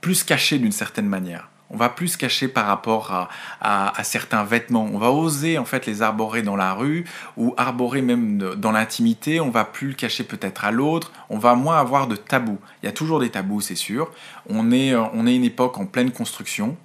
plus 0.01 0.25
cacher 0.25 0.59
d'une 0.59 0.73
certaine 0.73 1.07
manière 1.07 1.49
on 1.73 1.77
va 1.77 1.89
plus 1.89 2.09
se 2.09 2.19
cacher 2.19 2.49
par 2.49 2.67
rapport 2.67 3.29
à, 3.61 4.05
certains 4.05 4.45
vêtements. 4.45 4.89
On 4.93 4.99
va 4.99 5.11
oser 5.11 5.57
en 5.57 5.65
fait 5.65 5.87
les 5.87 6.03
arborer 6.03 6.43
dans 6.43 6.55
la 6.55 6.75
rue 6.75 7.05
ou 7.39 7.55
arborer 7.57 8.03
même 8.03 8.39
dans 8.57 8.73
l'intimité. 8.73 9.41
On 9.41 9.51
va 9.51 9.65
plus 9.65 9.89
le 9.89 9.95
cacher 9.95 10.23
peut-être 10.23 10.67
à 10.67 10.71
l'autre. 10.71 11.13
On 11.31 11.39
va 11.39 11.55
moins 11.55 11.79
avoir 11.79 12.07
de 12.07 12.17
tabous. 12.17 12.59
Il 12.83 12.87
y 12.87 12.89
a 12.89 12.93
toujours 12.93 13.21
des 13.21 13.31
tabous, 13.31 13.63
c'est 13.63 13.75
sûr. 13.75 14.13
On 14.49 14.71
est, 14.71 14.93
euh, 14.93 15.03
on 15.15 15.27
est 15.27 15.35
une 15.35 15.45
époque 15.45 15.79
en 15.79 15.87
pleine 15.87 16.13
construction 16.13 16.77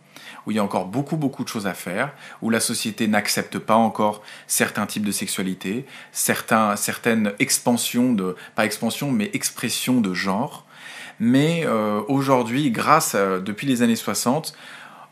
où 0.46 0.51
il 0.51 0.56
y 0.56 0.60
a 0.60 0.63
encore 0.63 0.86
beaucoup 0.86 1.17
beaucoup 1.17 1.44
de 1.44 1.50
choses 1.50 1.67
à 1.67 1.74
faire, 1.74 2.13
où 2.41 2.50
la 2.50 2.62
société 2.62 3.10
n'accepte 3.10 3.60
pas 3.60 3.75
encore 3.75 4.24
certains 4.48 4.86
types 4.86 5.03
de 5.03 5.12
sexualité, 5.12 5.86
certains, 6.13 6.77
certaines 6.77 7.34
expansions 7.39 8.13
de, 8.13 8.38
pas 8.56 8.63
expansion, 8.63 9.12
mais 9.12 9.29
expressions 9.34 10.00
de 10.00 10.13
genre. 10.13 10.65
Mais 11.20 11.63
euh, 11.65 12.01
aujourd'hui, 12.08 12.72
grâce 12.72 13.15
depuis 13.15 13.67
les 13.67 13.82
années 13.82 13.98
60, 13.98 14.56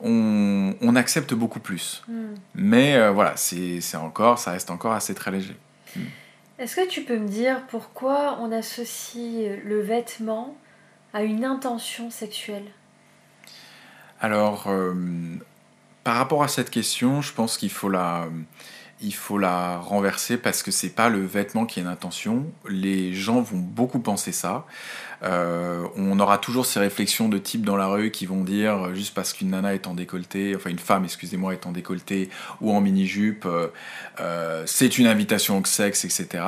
on, 0.06 0.76
on 0.82 0.96
accepte 0.96 1.34
beaucoup 1.34 1.60
plus. 1.60 2.04
Mm. 2.08 2.36
Mais 2.54 2.96
euh, 2.96 3.12
voilà, 3.12 3.34
c'est 3.36 3.82
encore, 3.96 4.40
ça 4.40 4.52
reste 4.52 4.70
encore 4.70 4.94
assez 4.94 5.16
très 5.16 5.32
léger. 5.32 5.56
Mm. 5.96 6.02
Est-ce 6.60 6.78
que 6.78 6.88
tu 6.88 7.02
peux 7.02 7.18
me 7.18 7.28
dire 7.28 7.64
pourquoi 7.68 8.38
on 8.40 8.52
associe 8.52 9.60
le 9.66 9.82
vêtement 9.82 10.56
à 11.14 11.24
une 11.24 11.44
intention 11.44 12.10
sexuelle? 12.10 12.68
Alors, 14.22 14.68
euh, 14.68 14.94
par 16.06 16.16
rapport 16.16 16.44
à 16.44 16.48
cette 16.48 16.70
question, 16.70 17.22
je 17.22 17.34
pense 17.34 17.58
qu'il 17.58 17.72
faut 17.72 17.90
la, 17.90 18.28
il 19.02 19.14
faut 19.14 19.38
la 19.38 19.78
renverser 19.78 20.38
parce 20.38 20.64
que 20.64 20.72
c'est 20.72 20.90
pas 20.90 21.10
le 21.10 21.26
vêtement 21.26 21.66
qui 21.66 21.80
est 21.80 21.84
une 21.84 21.90
intention. 21.90 22.46
Les 22.70 23.14
gens 23.14 23.42
vont 23.42 23.60
beaucoup 23.60 24.00
penser 24.00 24.32
ça. 24.32 24.66
Euh, 25.24 25.86
on 25.96 26.20
aura 26.20 26.38
toujours 26.38 26.66
ces 26.66 26.80
réflexions 26.80 27.30
de 27.30 27.38
type 27.38 27.64
dans 27.64 27.78
la 27.78 27.88
rue 27.88 28.12
qui 28.12 28.26
vont 28.26 28.44
dire 28.44 28.94
juste 28.94 29.14
parce 29.14 29.34
qu'une 29.34 29.50
nana 29.50 29.74
est 29.74 29.88
en 29.88 29.94
décolleté, 29.94 30.56
enfin 30.56 30.70
une 30.70 30.80
femme, 30.80 31.04
excusez-moi, 31.04 31.54
est 31.54 31.66
en 31.66 31.72
décolleté 31.72 32.30
ou 32.62 32.72
en 32.72 32.82
mini-jupe, 32.82 33.46
euh, 33.46 33.68
euh, 34.20 34.64
c'est 34.66 34.98
une 34.98 35.08
invitation 35.08 35.58
au 35.58 35.66
sexe, 35.66 36.06
etc. 36.06 36.44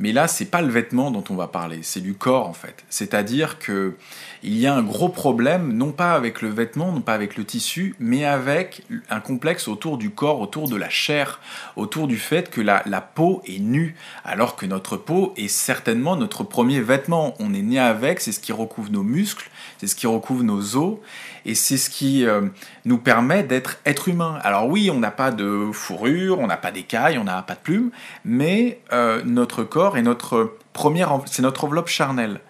Mais 0.00 0.12
là, 0.12 0.28
c'est 0.28 0.44
pas 0.44 0.62
le 0.62 0.68
vêtement 0.68 1.10
dont 1.10 1.24
on 1.28 1.34
va 1.34 1.48
parler, 1.48 1.80
c'est 1.82 2.00
du 2.00 2.14
corps 2.14 2.48
en 2.48 2.52
fait. 2.52 2.84
C'est-à-dire 2.88 3.58
que 3.58 3.96
il 4.44 4.56
y 4.56 4.68
a 4.68 4.74
un 4.74 4.82
gros 4.82 5.08
problème, 5.08 5.72
non 5.72 5.90
pas 5.90 6.12
avec 6.12 6.40
le 6.42 6.48
vêtement, 6.48 6.92
non 6.92 7.00
pas 7.00 7.14
avec 7.14 7.36
le 7.36 7.44
tissu, 7.44 7.96
mais 7.98 8.24
avec 8.24 8.82
un 9.10 9.18
complexe 9.18 9.66
autour 9.66 9.98
du 9.98 10.10
corps, 10.10 10.40
autour 10.40 10.68
de 10.68 10.76
la 10.76 10.88
chair, 10.88 11.40
autour 11.74 12.06
du 12.06 12.16
fait 12.16 12.48
que 12.48 12.60
la, 12.60 13.00
peau 13.00 13.42
est 13.46 13.58
nue, 13.58 13.96
alors 14.24 14.54
que 14.54 14.66
notre 14.66 14.96
peau 14.96 15.34
est 15.36 15.48
certainement 15.48 16.14
notre 16.14 16.44
premier 16.44 16.80
vêtement. 16.80 17.34
On 17.40 17.52
est 17.52 17.62
né 17.62 17.80
avec, 17.80 18.20
c'est 18.20 18.30
ce 18.30 18.38
qui 18.38 18.52
recouvre 18.52 18.92
nos 18.92 19.02
muscles, 19.02 19.50
c'est 19.78 19.88
ce 19.88 19.96
qui 19.96 20.06
recouvre 20.06 20.44
nos 20.44 20.76
os, 20.76 20.98
et 21.44 21.56
c'est 21.56 21.76
ce 21.76 21.90
qui 21.90 22.24
euh, 22.24 22.42
nous 22.84 22.98
permet 22.98 23.42
d'être 23.42 23.78
être 23.86 24.08
humain. 24.08 24.38
Alors 24.42 24.68
oui, 24.68 24.90
on 24.92 25.00
n'a 25.00 25.10
pas 25.10 25.32
de 25.32 25.70
fourrure, 25.72 26.38
on 26.38 26.46
n'a 26.46 26.56
pas 26.56 26.70
d'écailles, 26.70 27.18
on 27.18 27.24
n'a 27.24 27.42
pas 27.42 27.54
de 27.54 27.60
plumes, 27.60 27.90
mais 28.24 28.80
euh, 28.92 29.22
notre 29.24 29.64
corps 29.64 29.87
est 29.96 30.02
notre 30.02 30.56
première, 30.72 31.20
c'est 31.26 31.42
notre 31.42 31.64
enveloppe 31.64 31.88
charnelle. 31.88 32.40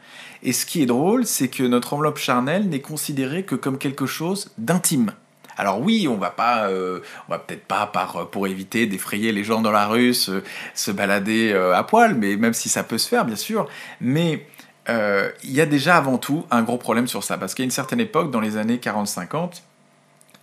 Et 0.42 0.52
ce 0.52 0.66
qui 0.66 0.83
est 0.83 0.87
drôle, 0.87 1.26
c'est 1.26 1.49
que 1.49 1.62
notre 1.62 1.95
enveloppe 1.95 2.18
charnelle 2.18 2.68
n'est 2.68 2.80
considérée 2.80 3.45
que 3.45 3.54
comme 3.54 3.78
quelque 3.78 4.07
chose 4.07 4.50
d'intime. 4.59 5.12
Alors 5.57 5.80
oui, 5.80 6.07
on 6.09 6.16
va 6.16 6.30
pas, 6.30 6.68
euh, 6.68 7.00
on 7.28 7.33
va 7.33 7.40
peut-être 7.40 7.64
pas 7.64 7.87
par 7.87 8.28
pour 8.30 8.47
éviter 8.47 8.87
d'effrayer 8.87 9.33
les 9.33 9.42
gens 9.42 9.61
dans 9.61 9.73
la 9.73 9.87
rue 9.87 10.14
se, 10.14 10.90
balader 10.92 11.52
à 11.52 11.83
poil, 11.83 12.14
mais 12.14 12.37
même 12.37 12.54
si 12.54 12.68
ça 12.68 12.85
peut 12.85 12.99
se 12.99 13.09
faire, 13.09 13.25
bien 13.25 13.35
sûr. 13.35 13.66
Mais 14.00 14.47
euh, 14.88 15.30
il 15.45 15.52
y 15.52 15.61
a 15.61 15.66
déjà 15.66 15.97
avant 15.97 16.18
tout 16.18 16.47
un 16.50 16.62
gros 16.62 16.78
problème 16.78 17.07
sur 17.07 17.25
ça. 17.25 17.37
Parce 17.37 17.54
qu'à 17.54 17.62
une 17.62 17.71
certaine 17.71 18.00
époque, 18.00 18.30
dans 18.30 18.40
les 18.40 18.57
années 18.57 18.78
40-50, 18.78 19.62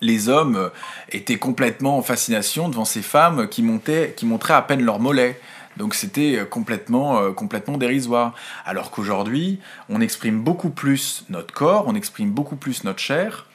les 0.01 0.29
hommes 0.29 0.55
euh, 0.55 0.69
étaient 1.11 1.37
complètement 1.37 1.97
en 1.97 2.01
fascination 2.01 2.69
devant 2.69 2.85
ces 2.85 3.01
femmes 3.01 3.47
qui, 3.47 3.63
qui 4.15 4.25
montraient 4.25 4.53
à 4.53 4.61
peine 4.61 4.83
leurs 4.83 4.99
mollets. 4.99 5.39
Donc 5.77 5.95
c'était 5.95 6.37
euh, 6.39 6.45
complètement, 6.45 7.31
complètement 7.33 7.77
dérisoire. 7.77 8.33
Alors 8.65 8.91
qu'aujourd'hui, 8.91 9.59
on 9.89 10.01
exprime 10.01 10.41
beaucoup 10.41 10.69
plus 10.69 11.25
notre 11.29 11.53
corps, 11.53 11.85
on 11.87 11.95
exprime 11.95 12.31
beaucoup 12.31 12.55
plus 12.55 12.83
notre 12.83 12.99
chair, 12.99 13.47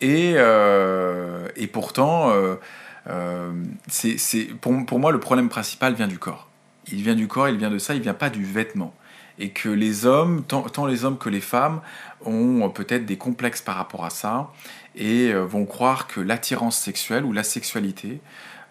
et, 0.00 0.34
et 0.34 1.66
pourtant, 1.68 2.30
c'est, 3.88 4.48
pour, 4.60 4.98
moi, 4.98 5.10
le 5.10 5.20
problème 5.20 5.48
principal 5.48 5.94
vient 5.94 6.06
du 6.06 6.18
corps. 6.18 6.50
Il 6.92 7.02
vient 7.02 7.14
du 7.14 7.28
corps, 7.28 7.48
il 7.48 7.56
vient 7.56 7.70
de 7.70 7.78
ça, 7.78 7.94
il 7.94 8.02
vient 8.02 8.14
pas 8.14 8.28
du 8.28 8.44
vêtement 8.44 8.92
et 9.38 9.50
que 9.50 9.68
les 9.68 10.06
hommes, 10.06 10.44
tant, 10.44 10.86
les 10.86 11.04
hommes 11.04 11.18
que 11.18 11.28
les 11.28 11.40
femmes, 11.40 11.80
ont 12.24 12.68
peut-être 12.70 13.06
des 13.06 13.18
complexes 13.18 13.62
par 13.62 13.76
rapport 13.76 14.04
à 14.04 14.10
ça 14.10 14.50
et 14.94 15.32
euh, 15.32 15.44
vont 15.44 15.66
croire 15.66 16.06
que 16.06 16.20
l'attirance 16.20 16.78
sexuelle 16.78 17.24
ou 17.24 17.32
la 17.32 17.42
sexualité, 17.42 18.20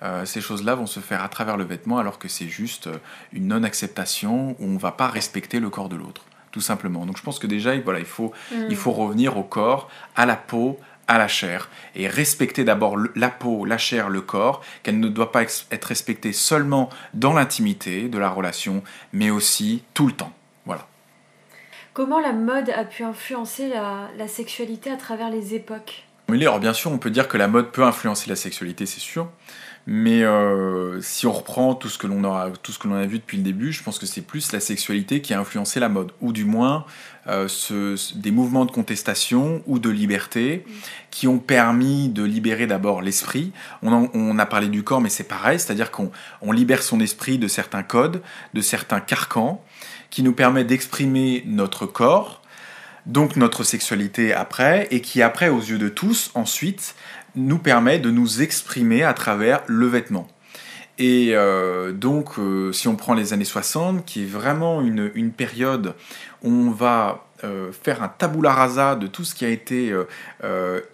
euh, 0.05 0.25
ces 0.25 0.41
choses-là 0.41 0.75
vont 0.75 0.85
se 0.85 0.99
faire 0.99 1.23
à 1.23 1.29
travers 1.29 1.57
le 1.57 1.63
vêtement 1.63 1.97
alors 1.97 2.19
que 2.19 2.27
c'est 2.27 2.47
juste 2.47 2.87
euh, 2.87 2.97
une 3.33 3.47
non-acceptation 3.47 4.51
où 4.51 4.65
on 4.65 4.67
ne 4.67 4.79
va 4.79 4.91
pas 4.91 5.07
respecter 5.07 5.59
le 5.59 5.69
corps 5.69 5.89
de 5.89 5.95
l'autre, 5.95 6.23
tout 6.51 6.61
simplement. 6.61 7.05
Donc 7.05 7.17
je 7.17 7.23
pense 7.23 7.39
que 7.39 7.47
déjà, 7.47 7.77
voilà, 7.79 7.99
il, 7.99 8.05
faut, 8.05 8.31
mm. 8.51 8.67
il 8.69 8.75
faut 8.75 8.91
revenir 8.91 9.37
au 9.37 9.43
corps, 9.43 9.89
à 10.15 10.25
la 10.25 10.35
peau, 10.35 10.79
à 11.07 11.17
la 11.17 11.27
chair 11.27 11.69
et 11.95 12.07
respecter 12.07 12.63
d'abord 12.63 12.97
la 13.15 13.29
peau, 13.29 13.65
la 13.65 13.77
chair, 13.77 14.09
le 14.09 14.21
corps, 14.21 14.61
qu'elle 14.83 14.99
ne 14.99 15.07
doit 15.07 15.31
pas 15.31 15.43
être 15.43 15.85
respectée 15.85 16.33
seulement 16.33 16.89
dans 17.13 17.33
l'intimité 17.33 18.07
de 18.07 18.17
la 18.17 18.29
relation, 18.29 18.83
mais 19.13 19.29
aussi 19.29 19.83
tout 19.93 20.07
le 20.07 20.13
temps. 20.13 20.33
Voilà. 20.65 20.87
Comment 21.93 22.19
la 22.19 22.33
mode 22.33 22.69
a 22.71 22.83
pu 22.83 23.03
influencer 23.03 23.69
la, 23.69 24.27
sexualité 24.27 24.91
à 24.91 24.97
travers 24.97 25.29
les 25.29 25.55
époques? 25.55 26.04
Oui, 26.29 26.41
alors 26.41 26.59
bien 26.59 26.73
sûr, 26.73 26.91
on 26.91 26.97
peut 26.97 27.11
dire 27.11 27.27
que 27.27 27.37
la 27.37 27.47
mode 27.47 27.71
peut 27.71 27.83
influencer 27.83 28.29
la 28.29 28.35
sexualité, 28.35 28.85
c'est 28.85 28.99
sûr. 28.99 29.29
Mais 29.87 30.23
euh, 30.23 30.99
si 31.01 31.27
on 31.27 31.31
reprend 31.31 31.75
tout 31.75 31.89
ce 31.89 31.99
que 31.99 32.07
l'on 32.07 32.23
a, 32.23 32.49
tout 32.63 32.71
ce 32.71 32.79
que 32.79 32.87
l'on 32.87 32.95
a 32.95 33.05
vu 33.05 33.19
depuis 33.19 33.37
le 33.37 33.43
début, 33.43 33.71
je 33.71 33.83
pense 33.83 33.99
que 33.99 34.07
c'est 34.07 34.21
plus 34.21 34.51
la 34.51 34.59
sexualité 34.59 35.21
qui 35.21 35.35
a 35.35 35.39
influencé 35.39 35.79
la 35.79 35.89
mode, 35.89 36.11
ou 36.21 36.33
du 36.33 36.43
moins 36.43 36.85
euh, 37.27 37.47
des 38.15 38.31
mouvements 38.31 38.65
de 38.65 38.71
contestation 38.71 39.61
ou 39.67 39.77
de 39.77 39.89
liberté 39.89 40.65
qui 41.11 41.27
ont 41.27 41.37
permis 41.37 42.09
de 42.09 42.23
libérer 42.23 42.65
d'abord 42.65 43.03
l'esprit. 43.03 43.51
On, 43.83 44.09
on, 44.11 44.39
a 44.39 44.45
parlé 44.47 44.69
du 44.69 44.83
corps, 44.83 45.01
mais 45.01 45.09
c'est 45.09 45.27
pareil, 45.27 45.59
c'est-à-dire 45.59 45.91
qu'on 45.91 46.11
libère 46.51 46.81
son 46.81 46.99
esprit 46.99 47.37
de 47.37 47.47
certains 47.47 47.83
codes, 47.83 48.23
de 48.55 48.61
certains 48.61 48.99
carcans, 48.99 49.63
qui 50.09 50.23
nous 50.23 50.33
permet 50.33 50.63
d'exprimer 50.63 51.43
notre 51.45 51.85
corps, 51.85 52.41
donc 53.05 53.35
notre 53.35 53.63
sexualité 53.63 54.33
après, 54.33 54.87
et 54.91 55.01
qui 55.01 55.21
après, 55.21 55.49
aux 55.49 55.59
yeux 55.59 55.77
de 55.77 55.89
tous, 55.89 56.31
ensuite, 56.33 56.95
nous 57.35 57.59
permet 57.59 57.99
de 57.99 58.09
nous 58.09 58.41
exprimer 58.41 59.03
à 59.03 59.13
travers 59.13 59.61
le 59.67 59.87
vêtement. 59.87 60.27
Et 60.97 61.31
euh, 61.33 61.91
donc, 61.91 62.39
euh, 62.39 62.71
si 62.71 62.87
on 62.87 62.95
prend 62.95 63.13
les 63.13 63.33
années 63.33 63.43
60, 63.43 64.05
qui 64.05 64.23
est 64.23 64.27
vraiment 64.27 64.81
une, 64.81 65.11
une 65.13 65.31
période 65.31 65.93
où 66.41 66.49
on 66.49 66.71
va 66.71 67.25
euh, 67.43 67.71
faire 67.71 68.01
un 68.01 68.07
tabula 68.07 68.53
rasa 68.53 68.95
de 68.95 69.07
tout 69.07 69.25
ce 69.25 69.35
qui 69.35 69.43
a 69.43 69.49
été 69.49 69.93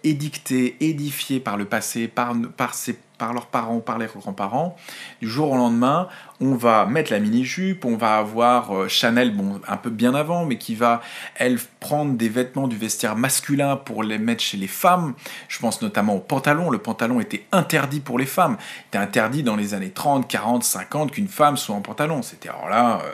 édicté, 0.02 0.76
édifié 0.80 1.38
par 1.38 1.56
le 1.56 1.66
passé, 1.66 2.08
par, 2.08 2.34
par 2.56 2.74
ses 2.74 2.98
par 3.22 3.32
leurs 3.32 3.46
parents, 3.46 3.78
par 3.78 3.98
les 3.98 4.06
grands-parents. 4.06 4.76
Du 5.20 5.30
jour 5.30 5.52
au 5.52 5.56
lendemain, 5.56 6.08
on 6.40 6.56
va 6.56 6.86
mettre 6.86 7.12
la 7.12 7.20
mini-jupe, 7.20 7.84
on 7.84 7.96
va 7.96 8.16
avoir 8.16 8.76
euh, 8.76 8.88
Chanel, 8.88 9.32
bon, 9.32 9.60
un 9.68 9.76
peu 9.76 9.90
bien 9.90 10.12
avant, 10.16 10.44
mais 10.44 10.58
qui 10.58 10.74
va, 10.74 11.02
elle, 11.36 11.60
prendre 11.78 12.14
des 12.14 12.28
vêtements 12.28 12.66
du 12.66 12.76
vestiaire 12.76 13.14
masculin 13.14 13.76
pour 13.76 14.02
les 14.02 14.18
mettre 14.18 14.42
chez 14.42 14.56
les 14.56 14.66
femmes. 14.66 15.14
Je 15.46 15.60
pense 15.60 15.82
notamment 15.82 16.16
au 16.16 16.18
pantalon. 16.18 16.68
Le 16.68 16.78
pantalon 16.78 17.20
était 17.20 17.46
interdit 17.52 18.00
pour 18.00 18.18
les 18.18 18.26
femmes. 18.26 18.56
Il 18.58 18.86
était 18.88 18.98
interdit 18.98 19.44
dans 19.44 19.54
les 19.54 19.72
années 19.72 19.90
30, 19.90 20.26
40, 20.26 20.64
50 20.64 21.12
qu'une 21.12 21.28
femme 21.28 21.56
soit 21.56 21.76
en 21.76 21.80
pantalon. 21.80 22.22
C'était 22.22 22.48
alors 22.48 22.68
là. 22.68 23.02
Euh, 23.04 23.12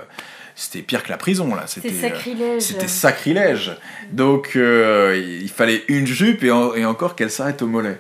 c'était 0.54 0.80
pire 0.80 1.02
que 1.02 1.10
la 1.10 1.18
prison 1.18 1.54
là. 1.54 1.64
C'était 1.66 1.90
euh, 1.90 2.00
sacrilège. 2.00 2.62
C'était 2.62 2.88
sacrilège. 2.88 3.76
Donc 4.10 4.52
il 4.54 5.50
fallait 5.54 5.84
une 5.88 6.06
jupe 6.06 6.42
et, 6.42 6.46
et 6.46 6.84
encore 6.86 7.14
qu'elle 7.14 7.30
s'arrête 7.30 7.60
au 7.60 7.66
mollet. 7.66 7.98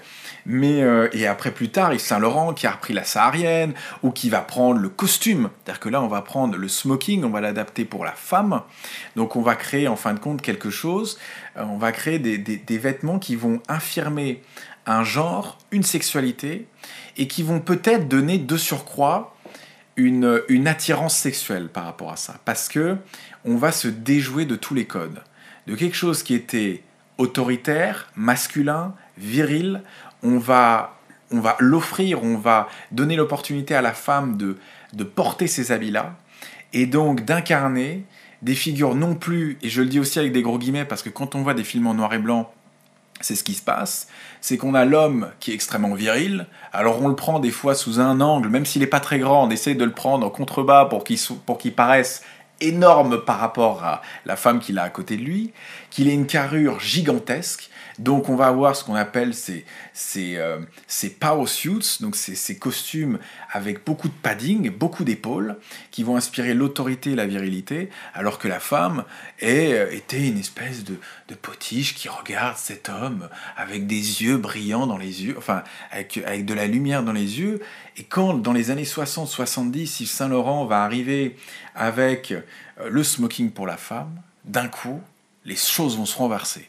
Mais, 0.50 0.82
euh, 0.82 1.10
et 1.12 1.26
après, 1.26 1.50
plus 1.50 1.68
tard, 1.68 1.92
Yves 1.92 2.00
Saint-Laurent 2.00 2.54
qui 2.54 2.66
a 2.66 2.70
repris 2.70 2.94
la 2.94 3.04
saharienne 3.04 3.74
ou 4.02 4.10
qui 4.10 4.30
va 4.30 4.40
prendre 4.40 4.80
le 4.80 4.88
costume. 4.88 5.50
C'est-à-dire 5.62 5.78
que 5.78 5.90
là, 5.90 6.02
on 6.02 6.08
va 6.08 6.22
prendre 6.22 6.56
le 6.56 6.68
smoking, 6.68 7.22
on 7.22 7.28
va 7.28 7.42
l'adapter 7.42 7.84
pour 7.84 8.02
la 8.06 8.12
femme. 8.12 8.62
Donc, 9.14 9.36
on 9.36 9.42
va 9.42 9.56
créer 9.56 9.88
en 9.88 9.96
fin 9.96 10.14
de 10.14 10.18
compte 10.18 10.40
quelque 10.40 10.70
chose. 10.70 11.18
Euh, 11.58 11.64
on 11.64 11.76
va 11.76 11.92
créer 11.92 12.18
des, 12.18 12.38
des, 12.38 12.78
vêtements 12.78 13.18
qui 13.18 13.36
vont 13.36 13.60
infirmer 13.68 14.42
un 14.86 15.04
genre, 15.04 15.58
une 15.70 15.82
sexualité 15.82 16.66
et 17.18 17.28
qui 17.28 17.42
vont 17.42 17.60
peut-être 17.60 18.08
donner 18.08 18.38
de 18.38 18.56
surcroît 18.56 19.36
une, 19.96 20.42
une, 20.48 20.66
attirance 20.66 21.14
sexuelle 21.14 21.68
par 21.68 21.84
rapport 21.84 22.10
à 22.10 22.16
ça. 22.16 22.36
Parce 22.46 22.70
que 22.70 22.96
on 23.44 23.56
va 23.56 23.70
se 23.70 23.88
déjouer 23.88 24.46
de 24.46 24.56
tous 24.56 24.74
les 24.74 24.86
codes. 24.86 25.22
De 25.66 25.74
quelque 25.74 25.96
chose 25.96 26.22
qui 26.22 26.32
était 26.32 26.82
autoritaire, 27.18 28.10
masculin, 28.16 28.94
viril, 29.18 29.82
on 30.22 30.38
va, 30.38 30.98
on 31.30 31.40
va 31.40 31.56
l'offrir, 31.58 32.22
on 32.22 32.36
va 32.36 32.68
donner 32.92 33.16
l'opportunité 33.16 33.74
à 33.74 33.82
la 33.82 33.92
femme 33.92 34.36
de, 34.36 34.56
de 34.92 35.04
porter 35.04 35.46
ces 35.46 35.72
habits-là, 35.72 36.16
et 36.72 36.86
donc 36.86 37.24
d'incarner 37.24 38.04
des 38.42 38.54
figures 38.54 38.94
non 38.94 39.14
plus, 39.14 39.58
et 39.62 39.68
je 39.68 39.82
le 39.82 39.88
dis 39.88 39.98
aussi 39.98 40.18
avec 40.18 40.32
des 40.32 40.42
gros 40.42 40.58
guillemets, 40.58 40.84
parce 40.84 41.02
que 41.02 41.10
quand 41.10 41.34
on 41.34 41.42
voit 41.42 41.54
des 41.54 41.64
films 41.64 41.86
en 41.86 41.94
noir 41.94 42.12
et 42.14 42.18
blanc, 42.18 42.52
c'est 43.20 43.34
ce 43.34 43.42
qui 43.42 43.54
se 43.54 43.62
passe, 43.62 44.06
c'est 44.40 44.56
qu'on 44.56 44.74
a 44.74 44.84
l'homme 44.84 45.30
qui 45.40 45.50
est 45.50 45.54
extrêmement 45.54 45.94
viril, 45.94 46.46
alors 46.72 47.02
on 47.02 47.08
le 47.08 47.16
prend 47.16 47.40
des 47.40 47.50
fois 47.50 47.74
sous 47.74 47.98
un 47.98 48.20
angle, 48.20 48.48
même 48.48 48.64
s'il 48.64 48.80
n'est 48.80 48.86
pas 48.86 49.00
très 49.00 49.18
grand, 49.18 49.46
on 49.46 49.50
essaye 49.50 49.74
de 49.74 49.84
le 49.84 49.92
prendre 49.92 50.24
en 50.26 50.30
contrebas 50.30 50.84
pour 50.84 51.02
qu'il 51.02 51.74
paraisse 51.74 52.22
énorme 52.60 53.24
par 53.24 53.38
rapport 53.38 53.84
à 53.84 54.02
la 54.24 54.36
femme 54.36 54.60
qu'il 54.60 54.78
a 54.78 54.84
à 54.84 54.90
côté 54.90 55.16
de 55.16 55.22
lui, 55.22 55.52
qu'il 55.90 56.08
ait 56.08 56.14
une 56.14 56.26
carrure 56.26 56.80
gigantesque, 56.80 57.70
donc 57.98 58.28
on 58.28 58.36
va 58.36 58.46
avoir 58.46 58.76
ce 58.76 58.84
qu'on 58.84 58.94
appelle 58.94 59.34
ces, 59.34 59.64
ces, 59.92 60.36
euh, 60.36 60.58
ces 60.86 61.10
power 61.10 61.46
suits, 61.46 61.98
donc 62.00 62.14
ces, 62.14 62.34
ces, 62.36 62.56
costumes 62.56 63.18
avec 63.52 63.84
beaucoup 63.84 64.08
de 64.08 64.14
padding, 64.14 64.70
beaucoup 64.70 65.04
d'épaules, 65.04 65.56
qui 65.90 66.04
vont 66.04 66.16
inspirer 66.16 66.54
l'autorité 66.54 67.12
et 67.12 67.14
la 67.16 67.26
virilité, 67.26 67.90
alors 68.14 68.38
que 68.38 68.46
la 68.46 68.60
femme 68.60 69.04
est, 69.40 69.72
euh, 69.72 69.90
était 69.90 70.28
une 70.28 70.38
espèce 70.38 70.84
de, 70.84 70.96
de 71.28 71.34
potiche 71.34 71.94
qui 71.94 72.08
regarde 72.08 72.56
cet 72.56 72.88
homme 72.88 73.28
avec 73.56 73.86
des 73.86 74.22
yeux 74.22 74.36
brillants 74.36 74.86
dans 74.86 74.98
les 74.98 75.24
yeux, 75.24 75.34
enfin 75.36 75.64
avec, 75.90 76.18
avec 76.18 76.44
de 76.44 76.54
la 76.54 76.66
lumière 76.66 77.02
dans 77.02 77.12
les 77.12 77.40
yeux. 77.40 77.60
Et 77.96 78.04
quand 78.04 78.34
dans 78.34 78.52
les 78.52 78.70
années 78.70 78.84
60-70, 78.84 80.02
Yves 80.02 80.08
Saint 80.08 80.28
Laurent 80.28 80.66
va 80.66 80.84
arriver 80.84 81.36
avec 81.74 82.30
euh, 82.30 82.42
le 82.88 83.02
smoking 83.02 83.50
pour 83.50 83.66
la 83.66 83.76
femme, 83.76 84.22
d'un 84.44 84.68
coup, 84.68 85.00
les 85.44 85.56
choses 85.56 85.96
vont 85.96 86.06
se 86.06 86.16
renverser 86.16 86.68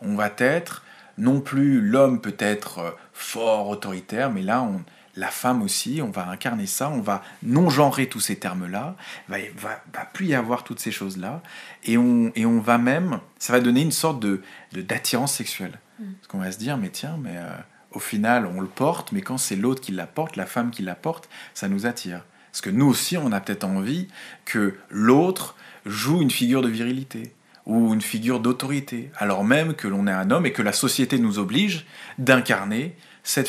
on 0.00 0.14
va 0.14 0.30
être 0.38 0.82
non 1.18 1.40
plus 1.40 1.80
l'homme 1.80 2.20
peut 2.20 2.36
être 2.38 2.78
euh, 2.78 2.90
fort, 3.12 3.68
autoritaire, 3.68 4.30
mais 4.30 4.42
là, 4.42 4.62
on, 4.62 4.82
la 5.16 5.28
femme 5.28 5.62
aussi, 5.62 6.00
on 6.02 6.10
va 6.10 6.28
incarner 6.28 6.66
ça, 6.66 6.90
on 6.90 7.00
va 7.00 7.22
non-genrer 7.42 8.08
tous 8.08 8.20
ces 8.20 8.36
termes-là, 8.36 8.96
va, 9.28 9.36
va, 9.56 9.82
va, 9.92 10.04
plus 10.12 10.26
y 10.26 10.34
avoir 10.34 10.64
toutes 10.64 10.80
ces 10.80 10.90
choses-là, 10.90 11.42
et 11.84 11.96
on, 11.96 12.32
et 12.34 12.46
on 12.46 12.60
va 12.60 12.78
même, 12.78 13.20
ça 13.38 13.52
va 13.52 13.60
donner 13.60 13.82
une 13.82 13.92
sorte 13.92 14.20
de, 14.20 14.42
d'attirance 14.72 15.34
sexuelle. 15.34 15.78
Mm. 15.98 16.12
Parce 16.14 16.26
qu'on 16.28 16.38
va 16.38 16.52
se 16.52 16.58
dire, 16.58 16.76
mais 16.76 16.90
tiens, 16.90 17.16
mais 17.22 17.36
euh, 17.36 17.50
au 17.92 18.00
final, 18.00 18.46
on 18.46 18.60
le 18.60 18.66
porte, 18.66 19.12
mais 19.12 19.20
quand 19.20 19.38
c'est 19.38 19.56
l'autre 19.56 19.80
qui 19.80 19.92
la 19.92 20.06
porte, 20.06 20.36
la 20.36 20.46
femme 20.46 20.70
qui 20.70 20.82
la 20.82 20.96
porte, 20.96 21.28
ça 21.54 21.68
nous 21.68 21.86
attire. 21.86 22.24
Parce 22.50 22.60
que 22.60 22.70
nous 22.70 22.86
aussi, 22.86 23.16
on 23.16 23.32
a 23.32 23.40
peut-être 23.40 23.64
envie 23.64 24.08
que 24.44 24.76
l'autre 24.90 25.56
joue 25.86 26.22
une 26.22 26.30
figure 26.30 26.62
de 26.62 26.68
virilité 26.68 27.34
ou 27.66 27.94
une 27.94 28.02
figure 28.02 28.40
d'autorité, 28.40 29.10
alors 29.16 29.44
même 29.44 29.74
que 29.74 29.88
l'on 29.88 30.06
est 30.06 30.12
un 30.12 30.30
homme 30.30 30.46
et 30.46 30.52
que 30.52 30.62
la 30.62 30.72
société 30.72 31.18
nous 31.18 31.38
oblige 31.38 31.86
d'incarner 32.18 32.94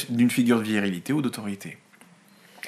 une 0.10 0.30
figure 0.30 0.60
de 0.60 0.64
virilité 0.64 1.12
ou 1.12 1.22
d'autorité. 1.22 1.78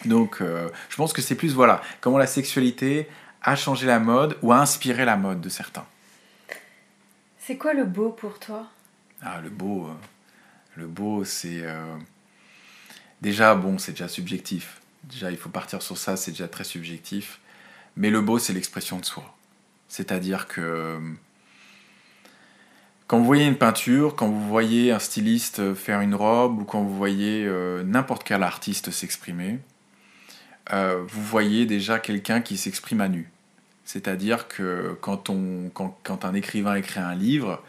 Donc, 0.06 0.42
euh, 0.42 0.70
je 0.90 0.96
pense 0.96 1.14
que 1.14 1.22
c'est 1.22 1.36
plus 1.36 1.54
voilà 1.54 1.82
comment 2.02 2.18
la 2.18 2.28
sexualité 2.28 3.08
a 3.42 3.56
changé 3.56 3.88
la 3.88 4.00
mode 4.00 4.38
ou 4.42 4.52
a 4.52 4.60
inspiré 4.60 5.06
la 5.06 5.16
mode 5.16 5.42
de 5.42 5.50
certains. 5.50 5.86
C'est 7.40 7.58
quoi 7.58 7.74
le 7.74 7.86
beau 7.86 8.10
pour 8.10 8.40
toi? 8.40 8.68
Ah, 9.22 9.40
le 9.42 9.50
beau, 9.50 9.88
euh, 9.88 9.94
le 10.76 10.86
beau, 10.86 11.24
c'est 11.24 11.62
euh, 11.64 11.96
déjà 13.22 13.56
bon, 13.56 13.78
c'est 13.78 13.94
déjà 13.94 14.10
subjectif. 14.10 14.82
Déjà, 15.06 15.32
il 15.32 15.38
faut 15.38 15.50
partir 15.50 15.82
sur 15.82 15.98
ça, 15.98 16.18
c'est 16.18 16.32
déjà 16.32 16.50
très 16.50 16.66
subjectif. 16.66 17.40
Mais 17.96 18.10
le 18.10 18.22
beau, 18.22 18.38
c'est 18.38 18.54
l'expression 18.54 19.00
de 19.00 19.06
soi. 19.06 19.36
C'est-à-dire 19.88 20.48
que 20.48 21.00
quand 23.08 23.20
vous 23.20 23.26
voyez 23.26 23.46
une 23.46 23.58
peinture, 23.58 24.16
quand 24.16 24.28
vous 24.28 24.48
voyez 24.48 24.92
un 24.92 25.00
styliste 25.00 25.74
faire 25.74 26.02
une 26.02 26.14
robe 26.14 26.62
ou 26.62 26.66
quand 26.66 26.84
vous 26.84 26.96
voyez 26.96 27.46
euh, 27.46 27.82
n'importe 27.84 28.26
quel 28.26 28.44
artiste 28.44 28.92
s'exprimer, 28.92 29.60
euh, 30.74 31.04
vous 31.08 31.24
voyez 31.24 31.66
déjà 31.66 32.00
quelqu'un 32.00 32.42
qui 32.42 32.58
s'exprime 32.58 33.00
à 33.00 33.08
nu. 33.08 33.32
C'est-à-dire 33.86 34.50
que 34.50 34.98
quand, 35.00 35.30
un 35.30 36.34
écrivain 36.34 36.76
écrit 36.76 37.00
un 37.00 37.16
livre, 37.16 37.64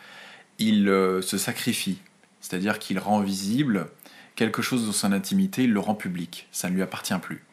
il 0.58 0.88
euh, 0.88 1.22
se 1.22 1.38
sacrifie. 1.38 2.00
C'est-à-dire 2.40 2.80
qu'il 2.80 2.98
rend 2.98 3.20
visible 3.20 3.86
quelque 4.34 4.60
chose 4.60 4.86
dans 4.86 4.92
son 4.92 5.12
intimité, 5.12 5.64
il 5.64 5.72
le 5.72 5.80
rend 5.80 5.94
public. 5.94 6.48
Ça 6.50 6.68
ne 6.68 6.74
lui 6.74 6.82
appartient 6.82 7.18
plus. 7.22 7.44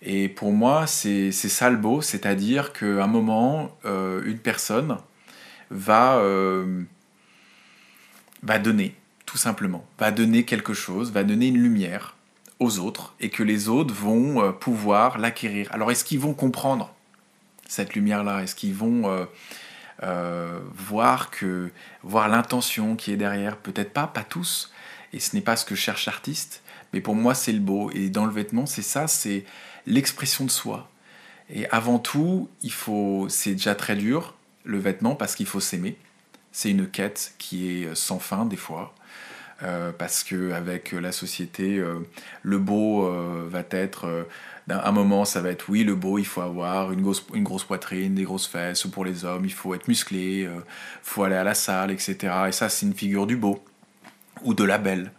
Et 0.00 0.30
pour 0.30 0.52
moi, 0.52 0.86
c'est 0.86 1.30
ça 1.32 1.70
beau, 1.70 2.00
c'est-à-dire 2.00 2.72
qu'à 2.72 3.04
un 3.04 3.06
moment, 3.06 3.74
une 3.84 4.38
personne 4.38 4.98
va, 5.74 6.16
euh, 6.18 6.82
va 8.42 8.58
donner, 8.58 8.94
tout 9.26 9.36
simplement, 9.36 9.84
va 9.98 10.10
donner 10.10 10.44
quelque 10.44 10.72
chose, 10.72 11.12
va 11.12 11.24
donner 11.24 11.48
une 11.48 11.62
lumière 11.62 12.16
aux 12.60 12.78
autres 12.78 13.14
et 13.20 13.28
que 13.28 13.42
les 13.42 13.68
autres 13.68 13.92
vont 13.92 14.42
euh, 14.42 14.52
pouvoir 14.52 15.18
l'acquérir. 15.18 15.68
Alors 15.72 15.90
est-ce 15.90 16.04
qu'ils 16.04 16.20
vont 16.20 16.32
comprendre 16.32 16.94
cette 17.68 17.94
lumière-là? 17.94 18.42
Est-ce 18.42 18.54
qu'ils 18.54 18.74
vont 18.74 19.26
euh, 20.02 20.60
voir 20.74 21.30
que 21.30 21.70
voir 22.02 22.28
l'intention 22.28 22.94
qui 22.94 23.12
est 23.12 23.16
derrière? 23.16 23.56
Peut-être 23.56 23.92
pas, 23.92 24.06
pas 24.06 24.24
tous. 24.24 24.72
Et 25.12 25.20
ce 25.20 25.34
n'est 25.34 25.42
pas 25.42 25.56
ce 25.56 25.64
que 25.64 25.74
cherche 25.74 26.06
l'artiste. 26.06 26.62
Mais 26.92 27.00
pour 27.00 27.14
moi, 27.14 27.34
c'est 27.34 27.52
le 27.52 27.60
beau. 27.60 27.90
Et 27.92 28.08
dans 28.08 28.24
le 28.24 28.32
vêtement, 28.32 28.66
c'est 28.66 28.82
ça, 28.82 29.08
c'est 29.08 29.44
l'expression 29.86 30.44
de 30.44 30.50
soi. 30.50 30.90
Et 31.50 31.68
avant 31.70 31.98
tout, 31.98 32.48
il 32.62 32.72
faut, 32.72 33.26
c'est 33.28 33.52
déjà 33.52 33.74
très 33.74 33.96
dur, 33.96 34.34
le 34.64 34.78
vêtement 34.78 35.14
parce 35.14 35.34
qu'il 35.34 35.46
faut 35.46 35.60
s'aimer. 35.60 35.96
C'est 36.52 36.70
une 36.70 36.88
quête 36.88 37.34
qui 37.38 37.68
est 37.68 37.94
sans 37.94 38.18
fin 38.18 38.46
des 38.46 38.56
fois. 38.56 38.94
Euh, 39.62 39.92
parce 39.92 40.24
que 40.24 40.52
avec 40.52 40.92
la 40.92 41.12
société, 41.12 41.78
euh, 41.78 42.00
le 42.42 42.58
beau 42.58 43.06
euh, 43.06 43.46
va 43.48 43.62
être, 43.70 44.26
d'un 44.66 44.80
un 44.80 44.92
moment 44.92 45.24
ça 45.24 45.40
va 45.40 45.50
être 45.50 45.66
oui 45.68 45.84
le 45.84 45.94
beau, 45.94 46.18
il 46.18 46.26
faut 46.26 46.40
avoir 46.40 46.92
une 46.92 47.02
grosse, 47.02 47.24
une 47.34 47.44
grosse 47.44 47.64
poitrine, 47.64 48.14
des 48.14 48.24
grosses 48.24 48.48
fesses, 48.48 48.84
ou 48.84 48.90
pour 48.90 49.04
les 49.04 49.24
hommes 49.24 49.44
il 49.44 49.52
faut 49.52 49.74
être 49.74 49.86
musclé, 49.86 50.40
il 50.40 50.62
faut 51.02 51.22
aller 51.22 51.36
à 51.36 51.44
la 51.44 51.54
salle, 51.54 51.92
etc. 51.92 52.16
Et 52.48 52.52
ça 52.52 52.68
c'est 52.68 52.84
une 52.84 52.94
figure 52.94 53.26
du 53.26 53.36
beau 53.36 53.64
ou 54.42 54.54
de 54.54 54.64
la 54.64 54.78
belle. 54.78 55.12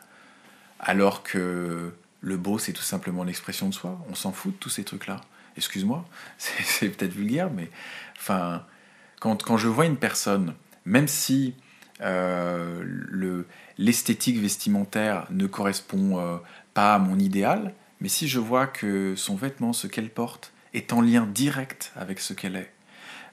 Alors 0.80 1.24
que 1.24 1.94
le 2.22 2.38
beau 2.38 2.60
c'est 2.60 2.74
tout 2.74 2.84
simplement 2.84 3.24
l'expression 3.24 3.70
de 3.70 3.74
soi. 3.74 3.98
On 4.10 4.16
s'en 4.16 4.34
fout 4.34 4.54
de 4.54 4.58
tous 4.58 4.70
ces 4.70 4.84
trucs 4.84 5.08
là. 5.08 5.22
Excuse-moi, 5.58 6.06
c'est 6.38 6.90
peut-être 6.90 7.14
vulgaire, 7.14 7.50
mais 7.52 7.70
enfin 8.18 8.64
quand, 9.20 9.58
je 9.58 9.68
vois 9.68 9.86
une 9.86 9.98
personne, 9.98 10.54
même 10.86 11.08
si 11.08 11.56
euh, 12.02 12.84
l'esthétique 13.78 14.40
vestimentaire 14.40 15.26
ne 15.32 15.48
correspond 15.48 16.20
euh, 16.20 16.38
pas 16.74 16.96
à 16.96 17.00
mon 17.00 17.18
idéal, 17.18 17.74
mais 18.02 18.10
si 18.10 18.28
je 18.28 18.40
vois 18.40 18.68
que 18.68 19.16
son 19.16 19.36
vêtement, 19.36 19.74
ce 19.74 19.88
qu'elle 19.88 20.10
porte, 20.10 20.52
est 20.74 20.94
en 20.94 21.02
lien 21.02 21.26
direct 21.26 21.94
avec 21.96 22.20
ce 22.20 22.34
qu'elle 22.34 22.58
est, 22.58 22.72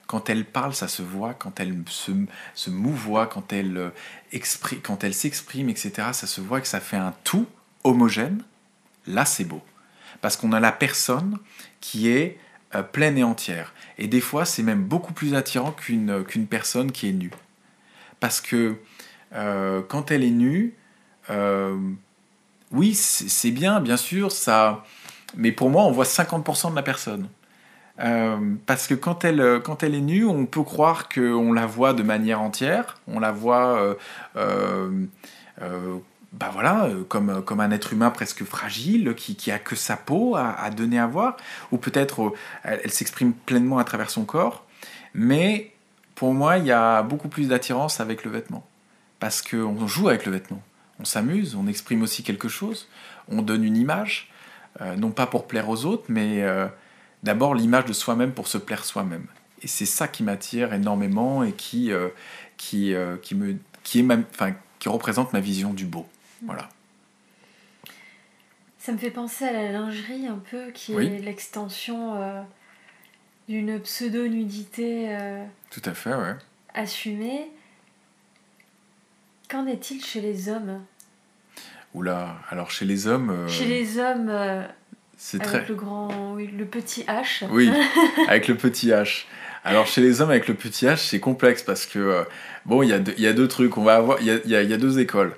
quand 0.07 0.29
elle 0.29 0.45
parle, 0.45 0.73
ça 0.73 0.87
se 0.87 1.01
voit, 1.01 1.33
quand 1.33 1.59
elle 1.59 1.75
se, 1.87 2.11
se 2.55 2.69
mouvoie, 2.69 3.27
quand 3.27 3.53
elle, 3.53 3.77
euh, 3.77 3.89
quand 4.83 5.03
elle 5.03 5.13
s'exprime, 5.13 5.69
etc., 5.69 6.09
ça 6.13 6.27
se 6.27 6.41
voit 6.41 6.61
que 6.61 6.67
ça 6.67 6.79
fait 6.79 6.97
un 6.97 7.13
tout 7.23 7.47
homogène, 7.83 8.43
là 9.07 9.25
c'est 9.25 9.45
beau. 9.45 9.61
Parce 10.21 10.37
qu'on 10.37 10.53
a 10.53 10.59
la 10.59 10.71
personne 10.71 11.37
qui 11.81 12.09
est 12.09 12.37
pleine 12.81 13.17
et 13.17 13.23
entière. 13.23 13.73
Et 13.97 14.07
des 14.07 14.21
fois, 14.21 14.45
c'est 14.45 14.63
même 14.63 14.83
beaucoup 14.83 15.13
plus 15.13 15.35
attirant 15.35 15.71
qu'une 15.71 16.23
qu'une 16.23 16.47
personne 16.47 16.91
qui 16.91 17.09
est 17.09 17.13
nue. 17.13 17.31
Parce 18.19 18.41
que 18.41 18.77
euh, 19.35 19.81
quand 19.87 20.11
elle 20.11 20.23
est 20.23 20.29
nue, 20.29 20.75
euh, 21.29 21.77
oui, 22.71 22.93
c'est 22.95 23.51
bien, 23.51 23.79
bien 23.81 23.97
sûr, 23.97 24.31
ça. 24.31 24.83
Mais 25.35 25.51
pour 25.51 25.69
moi, 25.69 25.83
on 25.83 25.91
voit 25.91 26.05
50% 26.05 26.71
de 26.71 26.75
la 26.75 26.83
personne. 26.83 27.27
Euh, 27.99 28.37
parce 28.65 28.87
que 28.87 28.95
quand 28.95 29.23
elle, 29.23 29.61
quand 29.63 29.83
elle 29.83 29.93
est 29.93 30.01
nue, 30.01 30.25
on 30.25 30.45
peut 30.45 30.63
croire 30.63 31.09
qu'on 31.09 31.53
la 31.53 31.65
voit 31.65 31.93
de 31.93 32.01
manière 32.01 32.41
entière, 32.41 32.99
on 33.07 33.19
la 33.19 33.31
voit 33.31 33.95
bah 36.33 36.49
voilà, 36.51 36.85
euh, 36.85 37.03
comme, 37.03 37.43
comme 37.43 37.59
un 37.59 37.69
être 37.69 37.93
humain 37.93 38.09
presque 38.09 38.43
fragile, 38.43 39.13
qui, 39.15 39.35
qui 39.35 39.51
a 39.51 39.59
que 39.59 39.75
sa 39.75 39.95
peau 39.95 40.35
à, 40.35 40.69
donner 40.71 40.97
à 40.99 41.05
voir, 41.05 41.37
ou 41.71 41.77
peut-être 41.77 42.23
euh, 42.23 42.31
elle, 42.63 42.91
s'exprime 42.91 43.33
pleinement 43.33 43.77
à 43.77 43.83
travers 43.83 44.09
son 44.09 44.25
corps. 44.25 44.65
Mais 45.13 45.71
pour 46.15 46.33
moi, 46.33 46.57
il 46.57 46.65
y 46.65 46.71
a 46.71 47.03
beaucoup 47.03 47.27
plus 47.27 47.49
d'attirance 47.49 47.99
avec 47.99 48.23
le 48.25 48.31
vêtement. 48.31 48.65
Parce 49.19 49.41
qu'on 49.43 49.87
joue 49.87 50.09
avec 50.09 50.25
le 50.25 50.31
vêtement. 50.31 50.61
On 50.99 51.05
s'amuse, 51.05 51.55
on 51.55 51.67
exprime 51.67 52.01
aussi 52.01 52.23
quelque 52.23 52.49
chose, 52.49 52.89
on 53.29 53.41
donne 53.41 53.63
une 53.63 53.77
image, 53.77 54.31
euh, 54.81 54.95
non 54.95 55.11
pas 55.11 55.27
pour 55.27 55.47
plaire 55.47 55.69
aux 55.69 55.85
autres, 55.85 56.05
mais 56.09 56.43
d'abord 57.21 57.53
l'image 57.55 57.85
de 57.85 57.93
soi-même 57.93 58.31
pour 58.31 58.47
se 58.47 58.57
plaire 58.57 58.85
soi-même. 58.85 59.25
Et 59.61 59.67
c'est 59.67 59.85
ça 59.85 60.07
qui 60.07 60.23
m'attire 60.23 60.73
énormément 60.73 61.43
et 61.43 61.51
qui, 61.53 61.91
qui, 62.57 62.93
qui, 63.21 63.35
me, 63.35 63.55
qui, 63.83 63.99
est 63.99 64.55
qui 64.79 64.89
représente 64.89 65.31
ma 65.31 65.39
vision 65.39 65.73
du 65.73 65.85
beau. 65.85 66.07
Voilà. 66.45 66.69
Ça 68.77 68.91
me 68.91 68.97
fait 68.97 69.11
penser 69.11 69.45
à 69.45 69.53
la 69.53 69.71
lingerie 69.71 70.27
un 70.27 70.41
peu, 70.51 70.71
qui 70.73 70.93
est 70.93 71.19
l'extension 71.19 72.21
euh, 72.21 72.41
d'une 73.47 73.79
pseudo-nudité 73.79 75.05
euh, 75.15 75.45
Tout 75.71 75.81
à 75.85 75.93
fait, 75.93 76.13
ouais. 76.13 76.35
assumée. 76.73 77.49
Qu'en 79.49 79.67
est-il 79.67 80.03
chez 80.03 80.19
les 80.19 80.49
hommes? 80.49 80.81
Oula, 81.93 82.35
alors 82.49 82.71
chez 82.71 82.83
les 82.83 83.07
hommes... 83.07 83.29
Euh, 83.29 83.47
chez 83.47 83.67
les 83.67 83.99
hommes, 83.99 84.29
c'est 85.15 85.41
avec 85.41 85.69
le 85.69 85.75
grand... 85.75 86.33
Oui, 86.33 86.47
le 86.47 86.65
petit 86.65 87.03
H. 87.03 87.47
Oui, 87.51 87.71
avec 88.27 88.49
le 88.49 88.57
petit 88.57 88.89
H. 88.89 89.27
Alors 89.63 89.87
chez 89.87 90.01
les 90.01 90.19
hommes 90.19 90.31
avec 90.31 90.49
le 90.49 90.55
petit 90.55 90.87
H, 90.87 90.97
c'est 91.07 91.21
complexe 91.21 91.63
parce 91.63 91.85
que, 91.85 92.25
bon, 92.65 92.83
il 92.83 92.89
y, 92.89 93.21
y, 93.21 93.27
a 93.27 93.33
deux 93.33 93.47
trucs. 93.47 93.77
On 93.77 93.83
va 93.83 93.95
avoir, 93.95 94.19
il 94.19 94.27
y 94.45 94.49
y 94.49 94.55
a 94.55 94.77
deux 94.77 94.99
écoles 94.99 95.33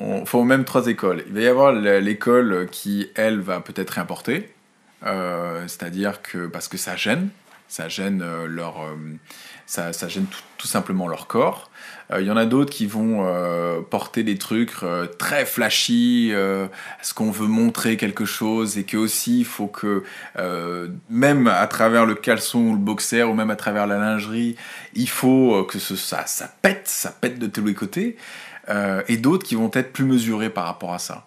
on 0.00 0.24
faut 0.24 0.44
même 0.44 0.64
trois 0.64 0.86
écoles. 0.86 1.24
Il 1.28 1.34
va 1.34 1.40
y 1.40 1.46
avoir 1.46 1.72
l'école 1.72 2.68
qui, 2.70 3.08
elle, 3.14 3.40
va 3.40 3.60
peut-être 3.60 3.90
réimporter, 3.90 4.52
euh, 5.06 5.62
c'est-à-dire 5.66 6.22
que 6.22 6.46
parce 6.46 6.68
que 6.68 6.76
ça 6.76 6.96
gêne, 6.96 7.28
ça 7.68 7.88
gêne 7.88 8.22
euh, 8.22 8.46
leur, 8.46 8.82
euh, 8.82 8.96
ça, 9.66 9.92
gêne 10.08 10.26
tout, 10.56 10.66
simplement 10.66 11.08
leur 11.08 11.26
corps. 11.26 11.70
Il 12.18 12.24
y 12.24 12.30
en 12.30 12.36
a 12.38 12.46
d'autres 12.46 12.72
qui 12.72 12.86
vont 12.86 13.22
porter 13.90 14.22
des 14.22 14.38
trucs 14.38 14.72
très 15.18 15.44
flashy, 15.44 16.30
est-ce 16.30 17.12
qu'on 17.12 17.30
veut 17.30 17.46
montrer 17.46 17.98
quelque 17.98 18.24
chose 18.24 18.78
et 18.78 18.84
que 18.84 18.96
aussi 18.96 19.40
il 19.40 19.44
faut 19.44 19.66
que 19.66 20.02
même 21.10 21.46
à 21.46 21.66
travers 21.66 22.06
le 22.06 22.14
caleçon 22.14 22.60
ou 22.60 22.72
le 22.72 22.78
boxer 22.78 23.24
ou 23.24 23.34
même 23.34 23.50
à 23.50 23.56
travers 23.56 23.86
la 23.86 23.98
lingerie, 23.98 24.56
il 24.94 25.08
faut 25.08 25.64
que 25.64 25.78
ça, 25.78 26.24
ça 26.24 26.50
pète, 26.62 26.88
ça 26.88 27.10
pète 27.10 27.38
de 27.38 27.46
tous 27.46 27.64
les 27.64 27.74
côtés. 27.74 28.16
Euh, 28.70 29.02
et 29.08 29.16
d'autres 29.16 29.46
qui 29.46 29.54
vont 29.54 29.70
être 29.72 29.92
plus 29.92 30.04
mesurés 30.04 30.50
par 30.50 30.64
rapport 30.64 30.92
à 30.92 30.98
ça. 30.98 31.26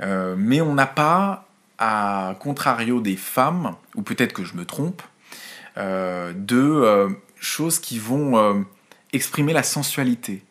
Euh, 0.00 0.34
mais 0.38 0.60
on 0.60 0.74
n'a 0.74 0.86
pas, 0.86 1.46
à 1.78 2.34
contrario 2.40 3.00
des 3.00 3.16
femmes, 3.16 3.74
ou 3.94 4.02
peut-être 4.02 4.32
que 4.32 4.44
je 4.44 4.54
me 4.56 4.64
trompe, 4.64 5.02
euh, 5.76 6.32
de 6.34 7.08
choses 7.38 7.78
qui 7.78 7.98
vont 7.98 8.66
exprimer 9.12 9.52
la 9.52 9.62
sensualité 9.62 10.42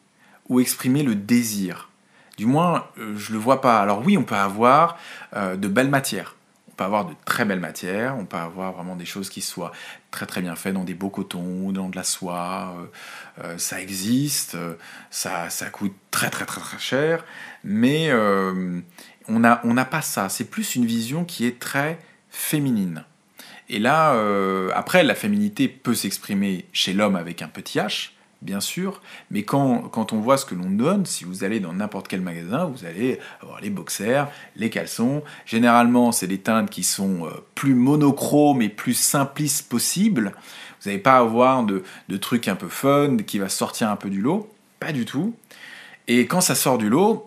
ou 0.47 0.59
exprimer 0.59 1.03
le 1.03 1.15
désir. 1.15 1.89
Du 2.37 2.45
moins, 2.45 2.85
je 2.97 3.31
ne 3.31 3.33
le 3.33 3.39
vois 3.39 3.59
pas. 3.59 3.81
Alors 3.81 4.03
oui, 4.05 4.17
on 4.17 4.23
peut 4.23 4.35
avoir 4.35 4.97
de 5.35 5.67
belles 5.67 5.89
matières 5.89 6.36
peut 6.77 6.83
avoir 6.83 7.05
de 7.05 7.13
très 7.25 7.43
belles 7.43 7.59
matières, 7.59 8.15
on 8.17 8.25
peut 8.25 8.37
avoir 8.37 8.71
vraiment 8.71 8.95
des 8.95 9.05
choses 9.05 9.29
qui 9.29 9.41
soient 9.41 9.71
très 10.11 10.25
très 10.25 10.41
bien 10.41 10.55
faites 10.55 10.75
dans 10.75 10.83
des 10.83 10.93
beaux 10.93 11.09
cotons 11.09 11.71
dans 11.71 11.89
de 11.89 11.95
la 11.95 12.03
soie. 12.03 12.75
Euh, 12.77 13.43
euh, 13.43 13.57
ça 13.57 13.81
existe, 13.81 14.55
euh, 14.55 14.75
ça, 15.09 15.49
ça 15.49 15.69
coûte 15.69 15.95
très 16.11 16.29
très 16.29 16.45
très 16.45 16.61
très 16.61 16.79
cher, 16.79 17.25
mais 17.63 18.13
on 18.13 19.39
n'a 19.39 19.61
on 19.63 19.75
pas 19.85 20.01
ça. 20.01 20.29
C'est 20.29 20.45
plus 20.45 20.75
une 20.75 20.85
vision 20.85 21.25
qui 21.25 21.45
est 21.45 21.59
très 21.59 21.99
féminine. 22.29 23.03
Et 23.69 23.79
là, 23.79 24.15
après, 24.73 25.03
la 25.03 25.15
féminité 25.15 25.67
peut 25.67 25.95
s'exprimer 25.95 26.65
chez 26.71 26.93
l'homme 26.93 27.17
avec 27.17 27.41
un 27.41 27.49
petit 27.49 27.79
h, 27.79 28.11
bien 28.41 28.59
sûr, 28.59 29.01
mais 29.31 29.43
quand, 29.43 29.89
quand 29.89 30.13
on 30.13 30.19
voit 30.19 30.37
ce 30.37 30.45
que 30.45 30.55
l'on 30.55 30.69
donne, 30.69 31.05
si 31.05 31.23
vous 31.23 31.43
allez 31.43 31.59
dans 31.59 31.73
n'importe 31.73 32.07
quel 32.07 32.21
magasin, 32.21 32.65
vous 32.65 32.85
allez 32.85 33.19
avoir 33.41 33.61
les 33.61 33.69
boxers, 33.69 34.29
les 34.55 34.69
caleçons. 34.69 35.23
Généralement, 35.45 36.11
c'est 36.11 36.27
des 36.27 36.37
teintes 36.39 36.69
qui 36.69 36.83
sont 36.83 37.25
euh, 37.25 37.31
plus 37.55 37.73
monochromes 37.73 38.61
et 38.61 38.69
plus 38.69 38.93
simplistes 38.93 39.69
possibles. 39.69 40.33
Vous 40.81 40.89
n'allez 40.89 41.01
pas 41.01 41.17
avoir 41.17 41.63
de, 41.63 41.83
de 42.09 42.17
trucs 42.17 42.47
un 42.47 42.55
peu 42.55 42.69
fun 42.69 43.17
qui 43.25 43.39
va 43.39 43.49
sortir 43.49 43.89
un 43.89 43.95
peu 43.95 44.09
du 44.09 44.21
lot. 44.21 44.49
Pas 44.79 44.91
du 44.91 45.05
tout. 45.05 45.33
Et 46.07 46.27
quand 46.27 46.41
ça 46.41 46.55
sort 46.55 46.77
du 46.77 46.89
lot, 46.89 47.26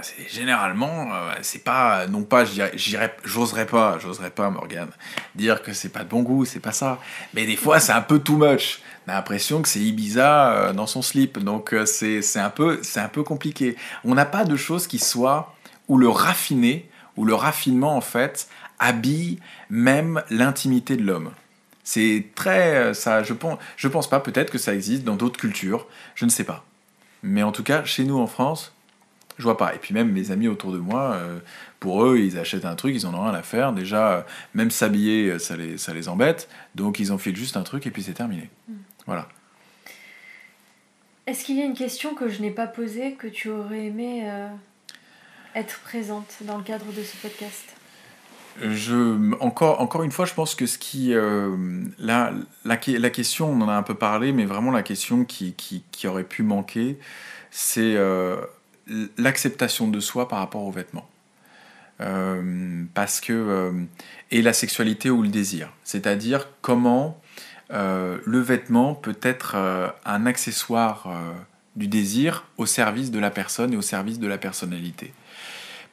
c'est 0.00 0.28
généralement 0.28 1.12
euh, 1.12 1.34
c'est 1.42 1.62
pas 1.62 2.06
non 2.06 2.22
pas 2.22 2.44
j'irais 2.44 3.14
j'oserais 3.24 3.66
pas 3.66 3.98
j'oserais 3.98 4.30
pas 4.30 4.50
Morgan 4.50 4.88
dire 5.34 5.62
que 5.62 5.72
c'est 5.72 5.90
pas 5.90 6.04
de 6.04 6.08
bon 6.08 6.22
goût 6.22 6.44
c'est 6.44 6.60
pas 6.60 6.72
ça. 6.72 6.98
Mais 7.34 7.46
des 7.46 7.56
fois 7.56 7.78
c'est 7.80 7.92
un 7.92 8.00
peu 8.00 8.18
too 8.18 8.36
much. 8.36 8.80
On 9.06 9.10
a 9.10 9.14
l'impression 9.14 9.62
que 9.62 9.68
c'est 9.68 9.80
Ibiza 9.80 10.52
euh, 10.52 10.72
dans 10.72 10.86
son 10.86 11.02
slip. 11.02 11.38
Donc 11.38 11.74
euh, 11.74 11.86
c'est 11.86 12.38
un 12.38 12.50
peu 12.50 12.80
c'est 12.82 13.00
un 13.00 13.08
peu 13.08 13.22
compliqué. 13.22 13.76
On 14.04 14.14
n'a 14.14 14.24
pas 14.24 14.44
de 14.44 14.56
choses 14.56 14.86
qui 14.86 14.98
soient 14.98 15.54
où 15.88 15.98
le 15.98 16.08
raffiné 16.08 16.88
ou 17.16 17.24
le 17.24 17.34
raffinement 17.34 17.96
en 17.96 18.00
fait 18.00 18.48
habille 18.78 19.38
même 19.70 20.22
l'intimité 20.30 20.96
de 20.96 21.02
l'homme. 21.02 21.30
C'est 21.84 22.26
très 22.34 22.94
ça 22.94 23.22
je 23.22 23.34
pense 23.34 23.58
je 23.76 23.88
pense 23.88 24.08
pas 24.08 24.20
peut-être 24.20 24.50
que 24.50 24.58
ça 24.58 24.74
existe 24.74 25.04
dans 25.04 25.16
d'autres 25.16 25.38
cultures. 25.38 25.86
Je 26.14 26.24
ne 26.24 26.30
sais 26.30 26.44
pas. 26.44 26.64
Mais 27.22 27.42
en 27.42 27.52
tout 27.52 27.62
cas 27.62 27.84
chez 27.84 28.04
nous 28.04 28.18
en 28.18 28.26
France 28.26 28.72
je 29.38 29.44
vois 29.44 29.56
pas. 29.56 29.74
Et 29.74 29.78
puis 29.78 29.94
même 29.94 30.10
mes 30.12 30.30
amis 30.30 30.48
autour 30.48 30.72
de 30.72 30.78
moi, 30.78 31.12
euh, 31.14 31.38
pour 31.80 32.04
eux, 32.04 32.18
ils 32.18 32.38
achètent 32.38 32.64
un 32.64 32.74
truc, 32.74 32.94
ils 32.94 33.06
en 33.06 33.14
ont 33.14 33.22
rien 33.24 33.34
à 33.34 33.42
faire. 33.42 33.72
Déjà, 33.72 34.12
euh, 34.12 34.22
même 34.54 34.70
s'habiller, 34.70 35.30
euh, 35.30 35.38
ça 35.38 35.56
les, 35.56 35.78
ça 35.78 35.94
les 35.94 36.08
embête. 36.08 36.48
Donc 36.74 36.98
ils 36.98 37.12
enfilent 37.12 37.36
juste 37.36 37.56
un 37.56 37.62
truc 37.62 37.86
et 37.86 37.90
puis 37.90 38.02
c'est 38.02 38.12
terminé. 38.12 38.50
Mm. 38.68 38.74
Voilà. 39.06 39.28
Est-ce 41.26 41.44
qu'il 41.44 41.56
y 41.56 41.62
a 41.62 41.64
une 41.64 41.74
question 41.74 42.14
que 42.14 42.28
je 42.28 42.40
n'ai 42.40 42.50
pas 42.50 42.66
posée, 42.66 43.14
que 43.14 43.28
tu 43.28 43.48
aurais 43.48 43.86
aimé 43.86 44.28
être 45.54 45.78
présente 45.80 46.38
dans 46.40 46.56
le 46.56 46.64
cadre 46.64 46.86
de 46.86 47.00
ce 47.00 47.16
podcast? 47.16 47.76
Je, 48.60 49.32
encore, 49.38 49.80
encore 49.80 50.02
une 50.02 50.10
fois, 50.10 50.24
je 50.24 50.34
pense 50.34 50.56
que 50.56 50.66
ce 50.66 50.78
qui. 50.78 51.14
la, 51.98 52.32
la, 52.64 52.80
la, 52.86 53.10
question, 53.10 53.50
on 53.52 53.60
en 53.60 53.68
a 53.68 53.74
un 53.74 53.84
peu 53.84 53.94
parlé, 53.94 54.32
mais 54.32 54.46
vraiment 54.46 54.72
la 54.72 54.82
question 54.82 55.24
qui, 55.24 55.54
qui, 55.54 55.84
qui 55.92 56.08
aurait 56.08 56.24
pu 56.24 56.42
manquer, 56.42 56.98
c'est 57.52 57.96
l'acceptation 59.16 59.88
de 59.88 60.00
soi 60.00 60.28
par 60.28 60.38
rapport 60.38 60.62
aux 60.62 60.72
vêtements. 60.72 61.08
Euh, 62.00 62.84
parce 62.94 63.20
que 63.20 63.32
euh, 63.32 63.72
et 64.30 64.42
la 64.42 64.52
sexualité 64.52 65.10
ou 65.10 65.22
le 65.22 65.28
désir, 65.28 65.72
c'est-à-dire 65.84 66.48
comment 66.60 67.20
euh, 67.72 68.18
le 68.24 68.40
vêtement 68.40 68.94
peut 68.94 69.18
être 69.22 69.56
un 70.04 70.26
accessoire 70.26 71.08
du 71.76 71.86
désir 71.86 72.46
au 72.56 72.66
service 72.66 73.10
de 73.10 73.18
la 73.18 73.30
personne 73.30 73.72
et 73.72 73.76
au 73.76 73.82
service 73.82 74.18
de 74.18 74.26
la 74.26 74.38
personnalité 74.38 75.12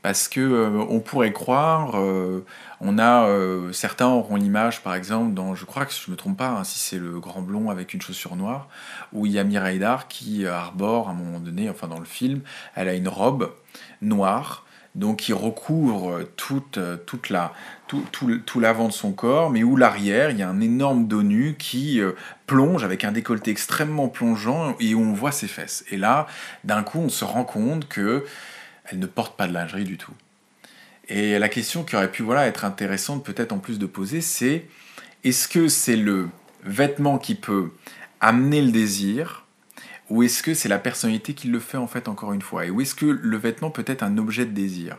parce 0.01 0.27
que 0.27 0.39
euh, 0.39 0.85
on 0.89 0.99
pourrait 0.99 1.33
croire, 1.33 1.99
euh, 1.99 2.45
on 2.79 2.97
a 2.97 3.27
euh, 3.27 3.73
certains 3.73 4.07
auront 4.07 4.37
l'image 4.37 4.81
par 4.81 4.95
exemple 4.95 5.33
dans, 5.33 5.55
je 5.55 5.65
crois 5.65 5.85
que 5.85 5.93
je 5.93 6.09
me 6.09 6.15
trompe 6.15 6.37
pas, 6.37 6.49
hein, 6.49 6.63
si 6.63 6.79
c'est 6.79 6.97
le 6.97 7.19
grand 7.19 7.41
blond 7.41 7.69
avec 7.69 7.93
une 7.93 8.01
chaussure 8.01 8.35
noire, 8.35 8.69
où 9.11 9.25
il 9.25 9.33
y 9.33 9.39
a 9.39 9.43
Mireille 9.43 9.83
qui 10.07 10.45
arbore 10.45 11.09
à 11.09 11.11
un 11.11 11.15
moment 11.15 11.39
donné, 11.39 11.69
enfin 11.69 11.87
dans 11.87 11.99
le 11.99 12.05
film, 12.05 12.41
elle 12.75 12.87
a 12.87 12.93
une 12.93 13.07
robe 13.07 13.53
noire 14.01 14.65
donc 14.95 15.17
qui 15.17 15.33
recouvre 15.33 16.23
toute, 16.35 16.79
toute 17.05 17.29
la, 17.29 17.53
tout, 17.87 18.03
tout, 18.11 18.59
l'avant 18.59 18.87
de 18.87 18.93
son 18.93 19.11
corps, 19.11 19.51
mais 19.51 19.63
où 19.63 19.77
l'arrière, 19.77 20.31
il 20.31 20.37
y 20.37 20.41
a 20.41 20.49
un 20.49 20.59
énorme 20.59 21.07
dos 21.07 21.21
nu 21.21 21.55
qui 21.57 22.01
plonge 22.47 22.83
avec 22.83 23.05
un 23.05 23.11
décolleté 23.11 23.51
extrêmement 23.51 24.07
plongeant 24.07 24.75
et 24.79 24.95
où 24.95 25.01
on 25.01 25.13
voit 25.13 25.31
ses 25.31 25.47
fesses. 25.47 25.85
Et 25.91 25.95
là, 25.95 26.25
d'un 26.63 26.81
coup, 26.81 26.99
on 26.99 27.09
se 27.09 27.23
rend 27.23 27.43
compte 27.43 27.87
que 27.87 28.25
elle 28.89 28.99
ne 28.99 29.05
porte 29.05 29.37
pas 29.37 29.47
de 29.47 29.53
lingerie 29.53 29.83
du 29.83 29.97
tout. 29.97 30.13
Et 31.07 31.39
la 31.39 31.49
question 31.49 31.83
qui 31.83 31.95
aurait 31.95 32.11
pu 32.11 32.21
voilà, 32.21 32.47
être 32.47 32.65
intéressante 32.65 33.25
peut-être 33.25 33.51
en 33.51 33.57
plus 33.57 33.79
de 33.79 33.85
poser, 33.85 34.21
c'est 34.21 34.65
est-ce 35.23 35.47
que 35.47 35.67
c'est 35.67 35.95
le 35.95 36.29
vêtement 36.63 37.17
qui 37.17 37.35
peut 37.35 37.71
amener 38.21 38.61
le 38.61 38.71
désir 38.71 39.45
ou 40.09 40.23
est-ce 40.23 40.41
que 40.41 40.53
c'est 40.53 40.69
la 40.69 40.79
personnalité 40.79 41.33
qui 41.33 41.47
le 41.47 41.59
fait 41.59 41.77
en 41.77 41.87
fait 41.87 42.07
encore 42.07 42.33
une 42.33 42.41
fois? 42.41 42.65
Et 42.65 42.69
ou 42.69 42.81
est-ce 42.81 42.95
que 42.95 43.05
le 43.05 43.37
vêtement 43.37 43.69
peut 43.69 43.83
être 43.85 44.03
un 44.03 44.17
objet 44.17 44.45
de 44.45 44.51
désir? 44.51 44.97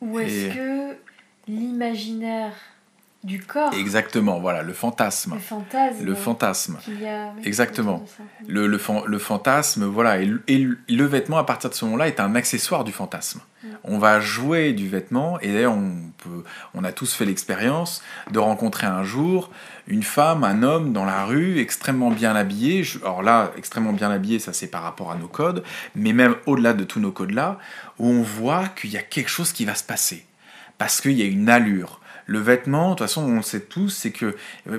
Ou 0.00 0.18
est-ce 0.18 0.54
que 0.54 0.96
l'imaginaire 1.48 2.52
du 3.26 3.42
corps. 3.42 3.74
Exactement, 3.74 4.38
voilà, 4.38 4.62
le 4.62 4.72
fantasme. 4.72 5.34
Le 5.34 5.40
fantasme. 5.40 6.04
Le 6.04 6.14
fantasme. 6.14 6.78
Exactement. 7.44 8.04
Le, 8.46 8.68
le, 8.68 8.80
le, 9.06 9.18
fantasme, 9.18 9.84
voilà, 9.84 10.20
et, 10.20 10.68
le 10.88 11.04
vêtement 11.04 11.36
à 11.36 11.44
partir 11.44 11.68
de 11.68 11.74
ce 11.74 11.84
moment-là 11.86 12.06
est 12.06 12.20
un 12.20 12.36
accessoire 12.36 12.84
du 12.84 12.92
fantasme. 12.92 13.40
Mm. 13.62 13.68
On 13.82 13.98
va 13.98 14.20
jouer 14.20 14.72
du 14.72 14.88
vêtement, 14.88 15.40
et 15.40 15.52
d'ailleurs 15.52 15.74
on, 15.74 15.96
peut, 16.18 16.44
on 16.74 16.84
a 16.84 16.92
tous 16.92 17.12
fait 17.12 17.24
l'expérience 17.24 18.00
de 18.30 18.38
rencontrer 18.38 18.86
un 18.86 19.02
jour 19.02 19.50
une 19.88 20.02
femme, 20.02 20.44
un 20.44 20.62
homme 20.62 20.92
dans 20.92 21.04
la 21.04 21.24
rue, 21.24 21.58
extrêmement 21.58 22.10
bien 22.10 22.34
habillé. 22.34 22.84
Alors 23.02 23.22
là, 23.22 23.52
extrêmement 23.56 23.92
bien 23.92 24.10
habillé, 24.10 24.38
ça 24.38 24.52
c'est 24.52 24.66
par 24.68 24.82
rapport 24.82 25.10
à 25.10 25.16
nos 25.16 25.28
codes, 25.28 25.64
mais 25.94 26.12
même 26.12 26.36
au-delà 26.46 26.72
de 26.74 26.84
tous 26.84 27.00
nos 27.00 27.12
codes-là, 27.12 27.58
où 27.98 28.08
on 28.08 28.22
voit 28.22 28.68
qu'il 28.68 28.90
y 28.90 28.96
a 28.96 29.02
quelque 29.02 29.30
chose 29.30 29.52
qui 29.52 29.64
va 29.64 29.74
se 29.74 29.84
passer. 29.84 30.24
Parce 30.78 31.00
qu'il 31.00 31.12
y 31.12 31.22
a 31.22 31.26
une 31.26 31.48
allure 31.48 32.00
le 32.26 32.40
vêtement, 32.40 32.90
de 32.90 32.94
toute 32.96 33.06
façon, 33.06 33.22
on 33.22 33.36
le 33.36 33.42
sait 33.42 33.60
tous, 33.60 33.88
c'est 33.88 34.10
que 34.10 34.36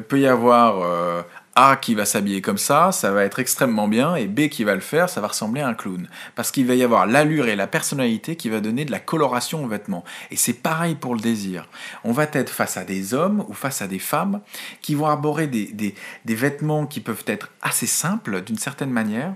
peut 0.10 0.20
y 0.20 0.28
avoir 0.28 0.82
euh, 0.82 1.22
A 1.56 1.78
qui 1.78 1.96
va 1.96 2.06
s'habiller 2.06 2.42
comme 2.42 2.58
ça, 2.58 2.92
ça 2.92 3.12
va 3.12 3.24
être 3.24 3.40
extrêmement 3.40 3.88
bien, 3.88 4.16
et 4.16 4.28
B 4.28 4.50
qui 4.50 4.66
va 4.66 4.76
le 4.76 4.82
faire, 4.82 5.10
ça 5.10 5.22
va 5.22 5.28
ressembler 5.28 5.62
à 5.62 5.68
un 5.68 5.74
clown. 5.74 6.10
Parce 6.36 6.52
qu'il 6.52 6.68
va 6.68 6.76
y 6.76 6.84
avoir 6.84 7.08
l'allure 7.08 7.48
et 7.48 7.56
la 7.56 7.68
personnalité 7.68 8.36
qui 8.36 8.50
va 8.50 8.60
donner 8.60 8.84
de 8.84 8.92
la 8.92 9.00
coloration 9.00 9.64
au 9.64 9.68
vêtement. 9.68 10.04
Et 10.30 10.36
c'est 10.36 10.54
pareil 10.54 10.96
pour 10.96 11.16
le 11.16 11.22
désir. 11.22 11.70
On 12.04 12.12
va 12.12 12.28
être 12.34 12.52
face 12.52 12.76
à 12.76 12.84
des 12.84 13.14
hommes 13.14 13.46
ou 13.48 13.54
face 13.54 13.82
à 13.82 13.88
des 13.88 14.00
femmes 14.00 14.42
qui 14.82 14.94
vont 14.94 15.08
arborer 15.08 15.48
des, 15.48 15.72
des 15.74 16.36
vêtements 16.36 16.86
qui 16.86 17.00
peuvent 17.00 17.24
être 17.28 17.50
assez 17.62 17.88
simples 17.88 18.42
d'une 18.42 18.58
certaine 18.58 18.92
manière, 18.92 19.34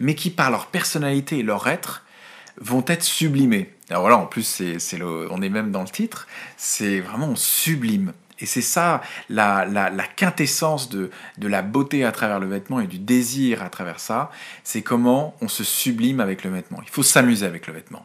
mais 0.00 0.14
qui 0.14 0.28
par 0.28 0.50
leur 0.50 0.66
personnalité 0.66 1.38
et 1.38 1.42
leur 1.42 1.66
être 1.66 2.04
vont 2.60 2.84
être 2.86 3.02
sublimés. 3.02 3.73
Alors 3.94 4.02
voilà, 4.02 4.18
en 4.18 4.26
plus, 4.26 4.42
c'est, 4.42 4.98
le, 4.98 5.28
on 5.30 5.40
est 5.40 5.48
même 5.48 5.70
dans 5.70 5.82
le 5.82 5.88
titre, 5.88 6.26
c'est 6.56 6.98
vraiment 6.98 7.36
sublime. 7.36 8.12
Et 8.40 8.44
c'est 8.44 8.60
ça 8.60 9.02
la, 9.28 9.64
la, 9.66 9.88
la 9.88 10.02
quintessence 10.02 10.88
de, 10.88 11.12
de, 11.38 11.46
la 11.46 11.62
beauté 11.62 12.04
à 12.04 12.10
travers 12.10 12.40
le 12.40 12.48
vêtement 12.48 12.80
et 12.80 12.88
du 12.88 12.98
désir 12.98 13.62
à 13.62 13.68
travers 13.68 14.00
ça, 14.00 14.32
c'est 14.64 14.82
comment 14.82 15.36
on 15.40 15.46
se 15.46 15.62
sublime 15.62 16.18
avec 16.18 16.42
le 16.42 16.50
vêtement. 16.50 16.80
Il 16.82 16.90
faut 16.90 17.04
s'amuser 17.04 17.46
avec 17.46 17.68
le 17.68 17.72
vêtement 17.72 18.04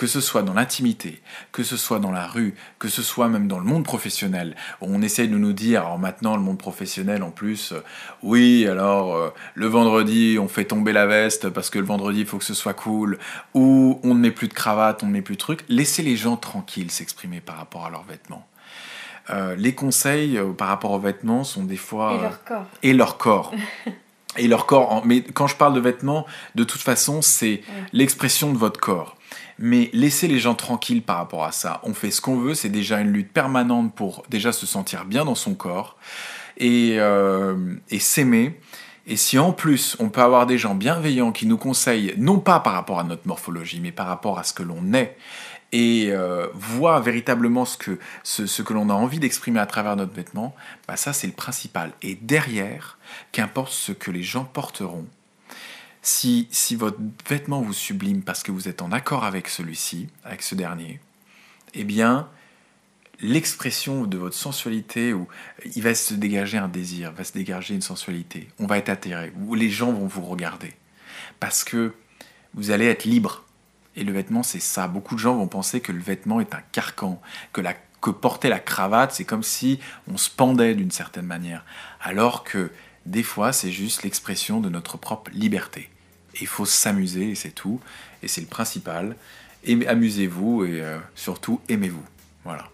que 0.00 0.06
ce 0.06 0.22
soit 0.22 0.40
dans 0.40 0.54
l'intimité, 0.54 1.20
que 1.52 1.62
ce 1.62 1.76
soit 1.76 1.98
dans 1.98 2.10
la 2.10 2.26
rue, 2.26 2.54
que 2.78 2.88
ce 2.88 3.02
soit 3.02 3.28
même 3.28 3.48
dans 3.48 3.58
le 3.58 3.66
monde 3.66 3.84
professionnel, 3.84 4.56
on 4.80 5.02
essaye 5.02 5.28
de 5.28 5.36
nous 5.36 5.52
dire, 5.52 5.82
alors 5.82 5.98
maintenant 5.98 6.36
le 6.36 6.42
monde 6.42 6.56
professionnel 6.56 7.22
en 7.22 7.30
plus, 7.30 7.72
euh, 7.72 7.84
oui, 8.22 8.66
alors 8.66 9.14
euh, 9.14 9.28
le 9.54 9.66
vendredi 9.66 10.38
on 10.40 10.48
fait 10.48 10.64
tomber 10.64 10.94
la 10.94 11.04
veste 11.04 11.50
parce 11.50 11.68
que 11.68 11.78
le 11.78 11.84
vendredi 11.84 12.20
il 12.20 12.26
faut 12.26 12.38
que 12.38 12.46
ce 12.46 12.54
soit 12.54 12.72
cool, 12.72 13.18
ou 13.52 14.00
on 14.02 14.14
ne 14.14 14.20
met 14.20 14.30
plus 14.30 14.48
de 14.48 14.54
cravate, 14.54 15.02
on 15.02 15.06
ne 15.06 15.12
met 15.12 15.20
plus 15.20 15.34
de 15.34 15.40
trucs, 15.40 15.66
laissez 15.68 16.02
les 16.02 16.16
gens 16.16 16.38
tranquilles 16.38 16.90
s'exprimer 16.90 17.42
par 17.42 17.58
rapport 17.58 17.84
à 17.84 17.90
leurs 17.90 18.04
vêtements. 18.04 18.46
Euh, 19.28 19.54
les 19.54 19.74
conseils 19.74 20.40
par 20.56 20.68
rapport 20.68 20.92
aux 20.92 20.98
vêtements 20.98 21.44
sont 21.44 21.64
des 21.64 21.76
fois... 21.76 22.14
Et 22.14 22.22
leur 22.22 22.44
corps. 22.44 22.66
Et 22.82 22.92
leur 22.94 23.18
corps. 23.18 23.54
et 24.38 24.48
leur 24.48 24.64
corps. 24.64 25.02
Mais 25.04 25.20
quand 25.20 25.46
je 25.46 25.56
parle 25.56 25.74
de 25.74 25.80
vêtements, 25.80 26.26
de 26.54 26.64
toute 26.64 26.80
façon, 26.80 27.20
c'est 27.20 27.60
l'expression 27.92 28.50
de 28.50 28.56
votre 28.56 28.80
corps 28.80 29.18
mais 29.60 29.90
laissez 29.92 30.26
les 30.26 30.38
gens 30.38 30.54
tranquilles 30.54 31.02
par 31.02 31.18
rapport 31.18 31.44
à 31.44 31.52
ça. 31.52 31.80
On 31.84 31.92
fait 31.92 32.10
ce 32.10 32.22
qu'on 32.22 32.36
veut, 32.36 32.54
c'est 32.54 32.70
déjà 32.70 32.98
une 33.00 33.12
lutte 33.12 33.32
permanente 33.32 33.94
pour 33.94 34.24
déjà 34.30 34.52
se 34.52 34.66
sentir 34.66 35.04
bien 35.04 35.26
dans 35.26 35.34
son 35.34 35.54
corps 35.54 35.98
et, 36.56 36.96
euh, 36.98 37.74
et 37.90 37.98
s'aimer. 37.98 38.58
Et 39.06 39.16
si 39.16 39.38
en 39.38 39.52
plus 39.52 39.96
on 40.00 40.08
peut 40.08 40.22
avoir 40.22 40.46
des 40.46 40.56
gens 40.56 40.74
bienveillants 40.74 41.30
qui 41.30 41.46
nous 41.46 41.58
conseillent, 41.58 42.14
non 42.16 42.38
pas 42.38 42.60
par 42.60 42.72
rapport 42.72 42.98
à 43.00 43.04
notre 43.04 43.28
morphologie, 43.28 43.80
mais 43.80 43.92
par 43.92 44.06
rapport 44.06 44.38
à 44.38 44.44
ce 44.44 44.54
que 44.54 44.62
l'on 44.62 44.94
est, 44.94 45.16
et 45.72 46.08
euh, 46.10 46.48
voient 46.54 47.00
véritablement 47.00 47.64
ce 47.64 47.76
que, 47.76 47.98
ce 48.24 48.62
que 48.62 48.72
l'on 48.72 48.88
a 48.88 48.94
envie 48.94 49.20
d'exprimer 49.20 49.60
à 49.60 49.66
travers 49.66 49.94
notre 49.94 50.12
vêtement, 50.14 50.54
bah 50.88 50.96
ça 50.96 51.12
c'est 51.12 51.26
le 51.26 51.32
principal. 51.32 51.92
Et 52.02 52.16
derrière, 52.16 52.98
qu'importe 53.30 53.72
ce 53.72 53.92
que 53.92 54.10
les 54.10 54.22
gens 54.22 54.44
porteront, 54.44 55.06
si, 56.02 56.48
votre 56.76 56.98
vêtement 57.28 57.60
vous 57.60 57.72
sublime 57.72 58.22
parce 58.22 58.42
que 58.42 58.52
vous 58.52 58.68
êtes 58.68 58.82
en 58.82 58.92
accord 58.92 59.24
avec 59.24 59.48
celui-ci, 59.48 60.08
avec 60.24 60.42
ce 60.42 60.54
dernier, 60.54 61.00
eh 61.74 61.84
bien, 61.84 62.28
l'expression 63.20 64.04
de 64.04 64.16
votre 64.16 64.36
sensualité, 64.36 65.12
où 65.12 65.28
il 65.76 65.82
va 65.82 65.94
se 65.94 66.14
dégager 66.14 66.58
un 66.58 66.68
désir, 66.68 67.12
va 67.12 67.24
se 67.24 67.32
dégager 67.32 67.74
une 67.74 67.82
sensualité, 67.82 68.48
on 68.58 68.66
va 68.66 68.78
être 68.78 68.88
atterré, 68.88 69.32
les 69.54 69.70
gens 69.70 69.92
vont 69.92 70.06
vous 70.06 70.22
regarder, 70.22 70.74
parce 71.38 71.64
que 71.64 71.94
vous 72.54 72.70
allez 72.70 72.86
être 72.86 73.04
libre. 73.04 73.44
Et 73.96 74.04
le 74.04 74.12
vêtement, 74.12 74.42
c'est 74.42 74.60
ça. 74.60 74.86
Beaucoup 74.86 75.16
de 75.16 75.20
gens 75.20 75.34
vont 75.34 75.48
penser 75.48 75.80
que 75.80 75.90
le 75.90 76.00
vêtement 76.00 76.40
est 76.40 76.54
un 76.54 76.62
carcan, 76.72 77.20
que 77.52 77.60
la 77.60 77.74
que 78.00 78.10
porter 78.10 78.48
la 78.48 78.58
cravate, 78.58 79.12
c'est 79.12 79.24
comme 79.24 79.42
si 79.42 79.78
on 80.10 80.16
se 80.16 80.30
pendait 80.30 80.74
d'une 80.74 80.90
certaine 80.90 81.26
manière. 81.26 81.64
Alors 82.00 82.44
que 82.44 82.70
des 83.06 83.22
fois, 83.22 83.52
c'est 83.52 83.70
juste 83.70 84.02
l'expression 84.02 84.60
de 84.60 84.68
notre 84.68 84.98
propre 84.98 85.30
liberté. 85.32 85.88
il 86.40 86.46
faut 86.46 86.66
s'amuser, 86.66 87.30
et 87.30 87.34
c'est 87.34 87.50
tout. 87.50 87.80
Et 88.22 88.28
c'est 88.28 88.40
le 88.40 88.46
principal. 88.46 89.16
amusez-vous 89.66 90.64
et 90.64 90.80
euh, 90.80 90.98
surtout 91.14 91.60
aimez-vous. 91.68 92.04
Voilà. 92.44 92.68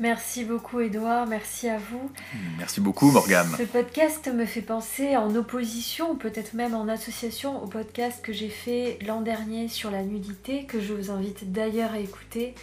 Merci 0.00 0.44
beaucoup 0.44 0.78
Edouard, 0.78 1.26
merci 1.26 1.68
à 1.68 1.78
vous. 1.78 2.10
Merci 2.56 2.80
beaucoup 2.80 3.10
Morgane. 3.10 3.52
Ce 3.58 3.64
podcast 3.64 4.28
me 4.32 4.46
fait 4.46 4.62
penser 4.62 5.16
en 5.16 5.34
opposition, 5.34 6.14
peut-être 6.14 6.54
même 6.54 6.74
en 6.74 6.86
association 6.86 7.60
au 7.60 7.66
podcast 7.66 8.22
que 8.22 8.32
j'ai 8.32 8.48
fait 8.48 8.98
l'an 9.04 9.22
dernier 9.22 9.66
sur 9.66 9.90
la 9.90 10.02
nudité, 10.02 10.66
que 10.66 10.80
je 10.80 10.94
vous 10.94 11.10
invite 11.10 11.50
d'ailleurs 11.50 11.92
à 11.94 11.98
écouter 11.98 12.54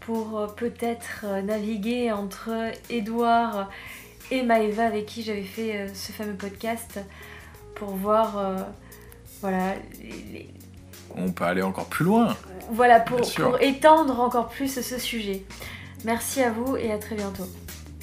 pour 0.00 0.36
euh, 0.36 0.46
peut-être 0.48 1.24
euh, 1.24 1.42
naviguer 1.42 2.10
entre 2.10 2.50
Edouard 2.90 3.70
et 4.30 4.42
Maëva 4.42 4.86
avec 4.86 5.06
qui 5.06 5.22
j'avais 5.22 5.42
fait 5.42 5.76
euh, 5.76 5.88
ce 5.94 6.12
fameux 6.12 6.34
podcast 6.34 7.00
pour 7.74 7.90
voir 7.90 8.56
voilà 9.40 9.74
on 11.16 11.30
peut 11.32 11.44
aller 11.44 11.62
encore 11.62 11.86
plus 11.86 12.04
loin. 12.04 12.36
Voilà 12.70 13.00
pour, 13.00 13.20
pour 13.20 13.60
étendre 13.60 14.20
encore 14.20 14.48
plus 14.48 14.80
ce 14.80 14.98
sujet. 14.98 15.44
Merci 16.04 16.42
à 16.42 16.50
vous 16.50 16.76
et 16.76 16.92
à 16.92 16.98
très 16.98 17.14
bientôt 17.14 17.46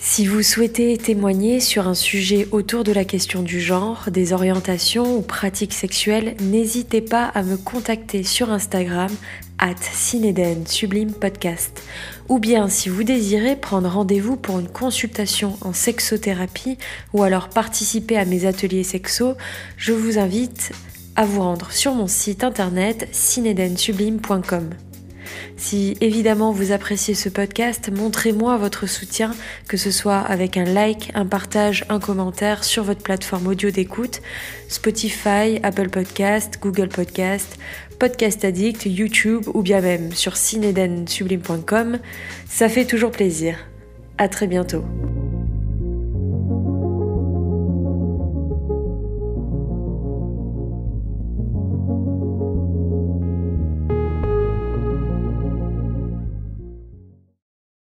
si 0.03 0.25
vous 0.25 0.41
souhaitez 0.41 0.97
témoigner 0.97 1.59
sur 1.59 1.87
un 1.87 1.93
sujet 1.93 2.47
autour 2.51 2.83
de 2.83 2.91
la 2.91 3.05
question 3.05 3.43
du 3.43 3.61
genre, 3.61 4.05
des 4.09 4.33
orientations 4.33 5.15
ou 5.15 5.21
pratiques 5.21 5.75
sexuelles, 5.75 6.35
n'hésitez 6.41 7.01
pas 7.01 7.25
à 7.25 7.43
me 7.43 7.55
contacter 7.55 8.23
sur 8.23 8.51
Instagram 8.51 9.11
at 9.59 9.75
Cineden 9.93 10.65
Sublime 10.65 11.13
Podcast. 11.13 11.83
Ou 12.29 12.39
bien 12.39 12.67
si 12.67 12.89
vous 12.89 13.03
désirez 13.03 13.55
prendre 13.55 13.89
rendez-vous 13.89 14.37
pour 14.37 14.57
une 14.57 14.69
consultation 14.69 15.55
en 15.61 15.71
sexothérapie 15.71 16.79
ou 17.13 17.21
alors 17.21 17.49
participer 17.49 18.17
à 18.17 18.25
mes 18.25 18.47
ateliers 18.47 18.83
sexo, 18.83 19.35
je 19.77 19.93
vous 19.93 20.17
invite 20.17 20.71
à 21.15 21.25
vous 21.25 21.41
rendre 21.41 21.71
sur 21.71 21.93
mon 21.93 22.07
site 22.07 22.43
internet 22.43 23.07
cinedensublime.com. 23.11 24.71
Si 25.57 25.97
évidemment 26.01 26.51
vous 26.51 26.71
appréciez 26.71 27.13
ce 27.13 27.29
podcast, 27.29 27.91
montrez-moi 27.95 28.57
votre 28.57 28.87
soutien, 28.87 29.31
que 29.67 29.77
ce 29.77 29.91
soit 29.91 30.19
avec 30.19 30.57
un 30.57 30.63
like, 30.63 31.11
un 31.13 31.25
partage, 31.25 31.85
un 31.89 31.99
commentaire 31.99 32.63
sur 32.63 32.83
votre 32.83 33.01
plateforme 33.01 33.47
audio 33.47 33.71
d'écoute, 33.71 34.21
Spotify, 34.67 35.59
Apple 35.63 35.89
Podcast, 35.89 36.59
Google 36.61 36.89
Podcast, 36.89 37.57
Podcast 37.99 38.43
Addict, 38.43 38.85
YouTube 38.85 39.43
ou 39.53 39.61
bien 39.61 39.81
même 39.81 40.11
sur 40.11 40.35
cinedensublime.com. 40.35 41.99
Ça 42.47 42.69
fait 42.69 42.85
toujours 42.85 43.11
plaisir. 43.11 43.57
À 44.17 44.27
très 44.27 44.47
bientôt. 44.47 44.83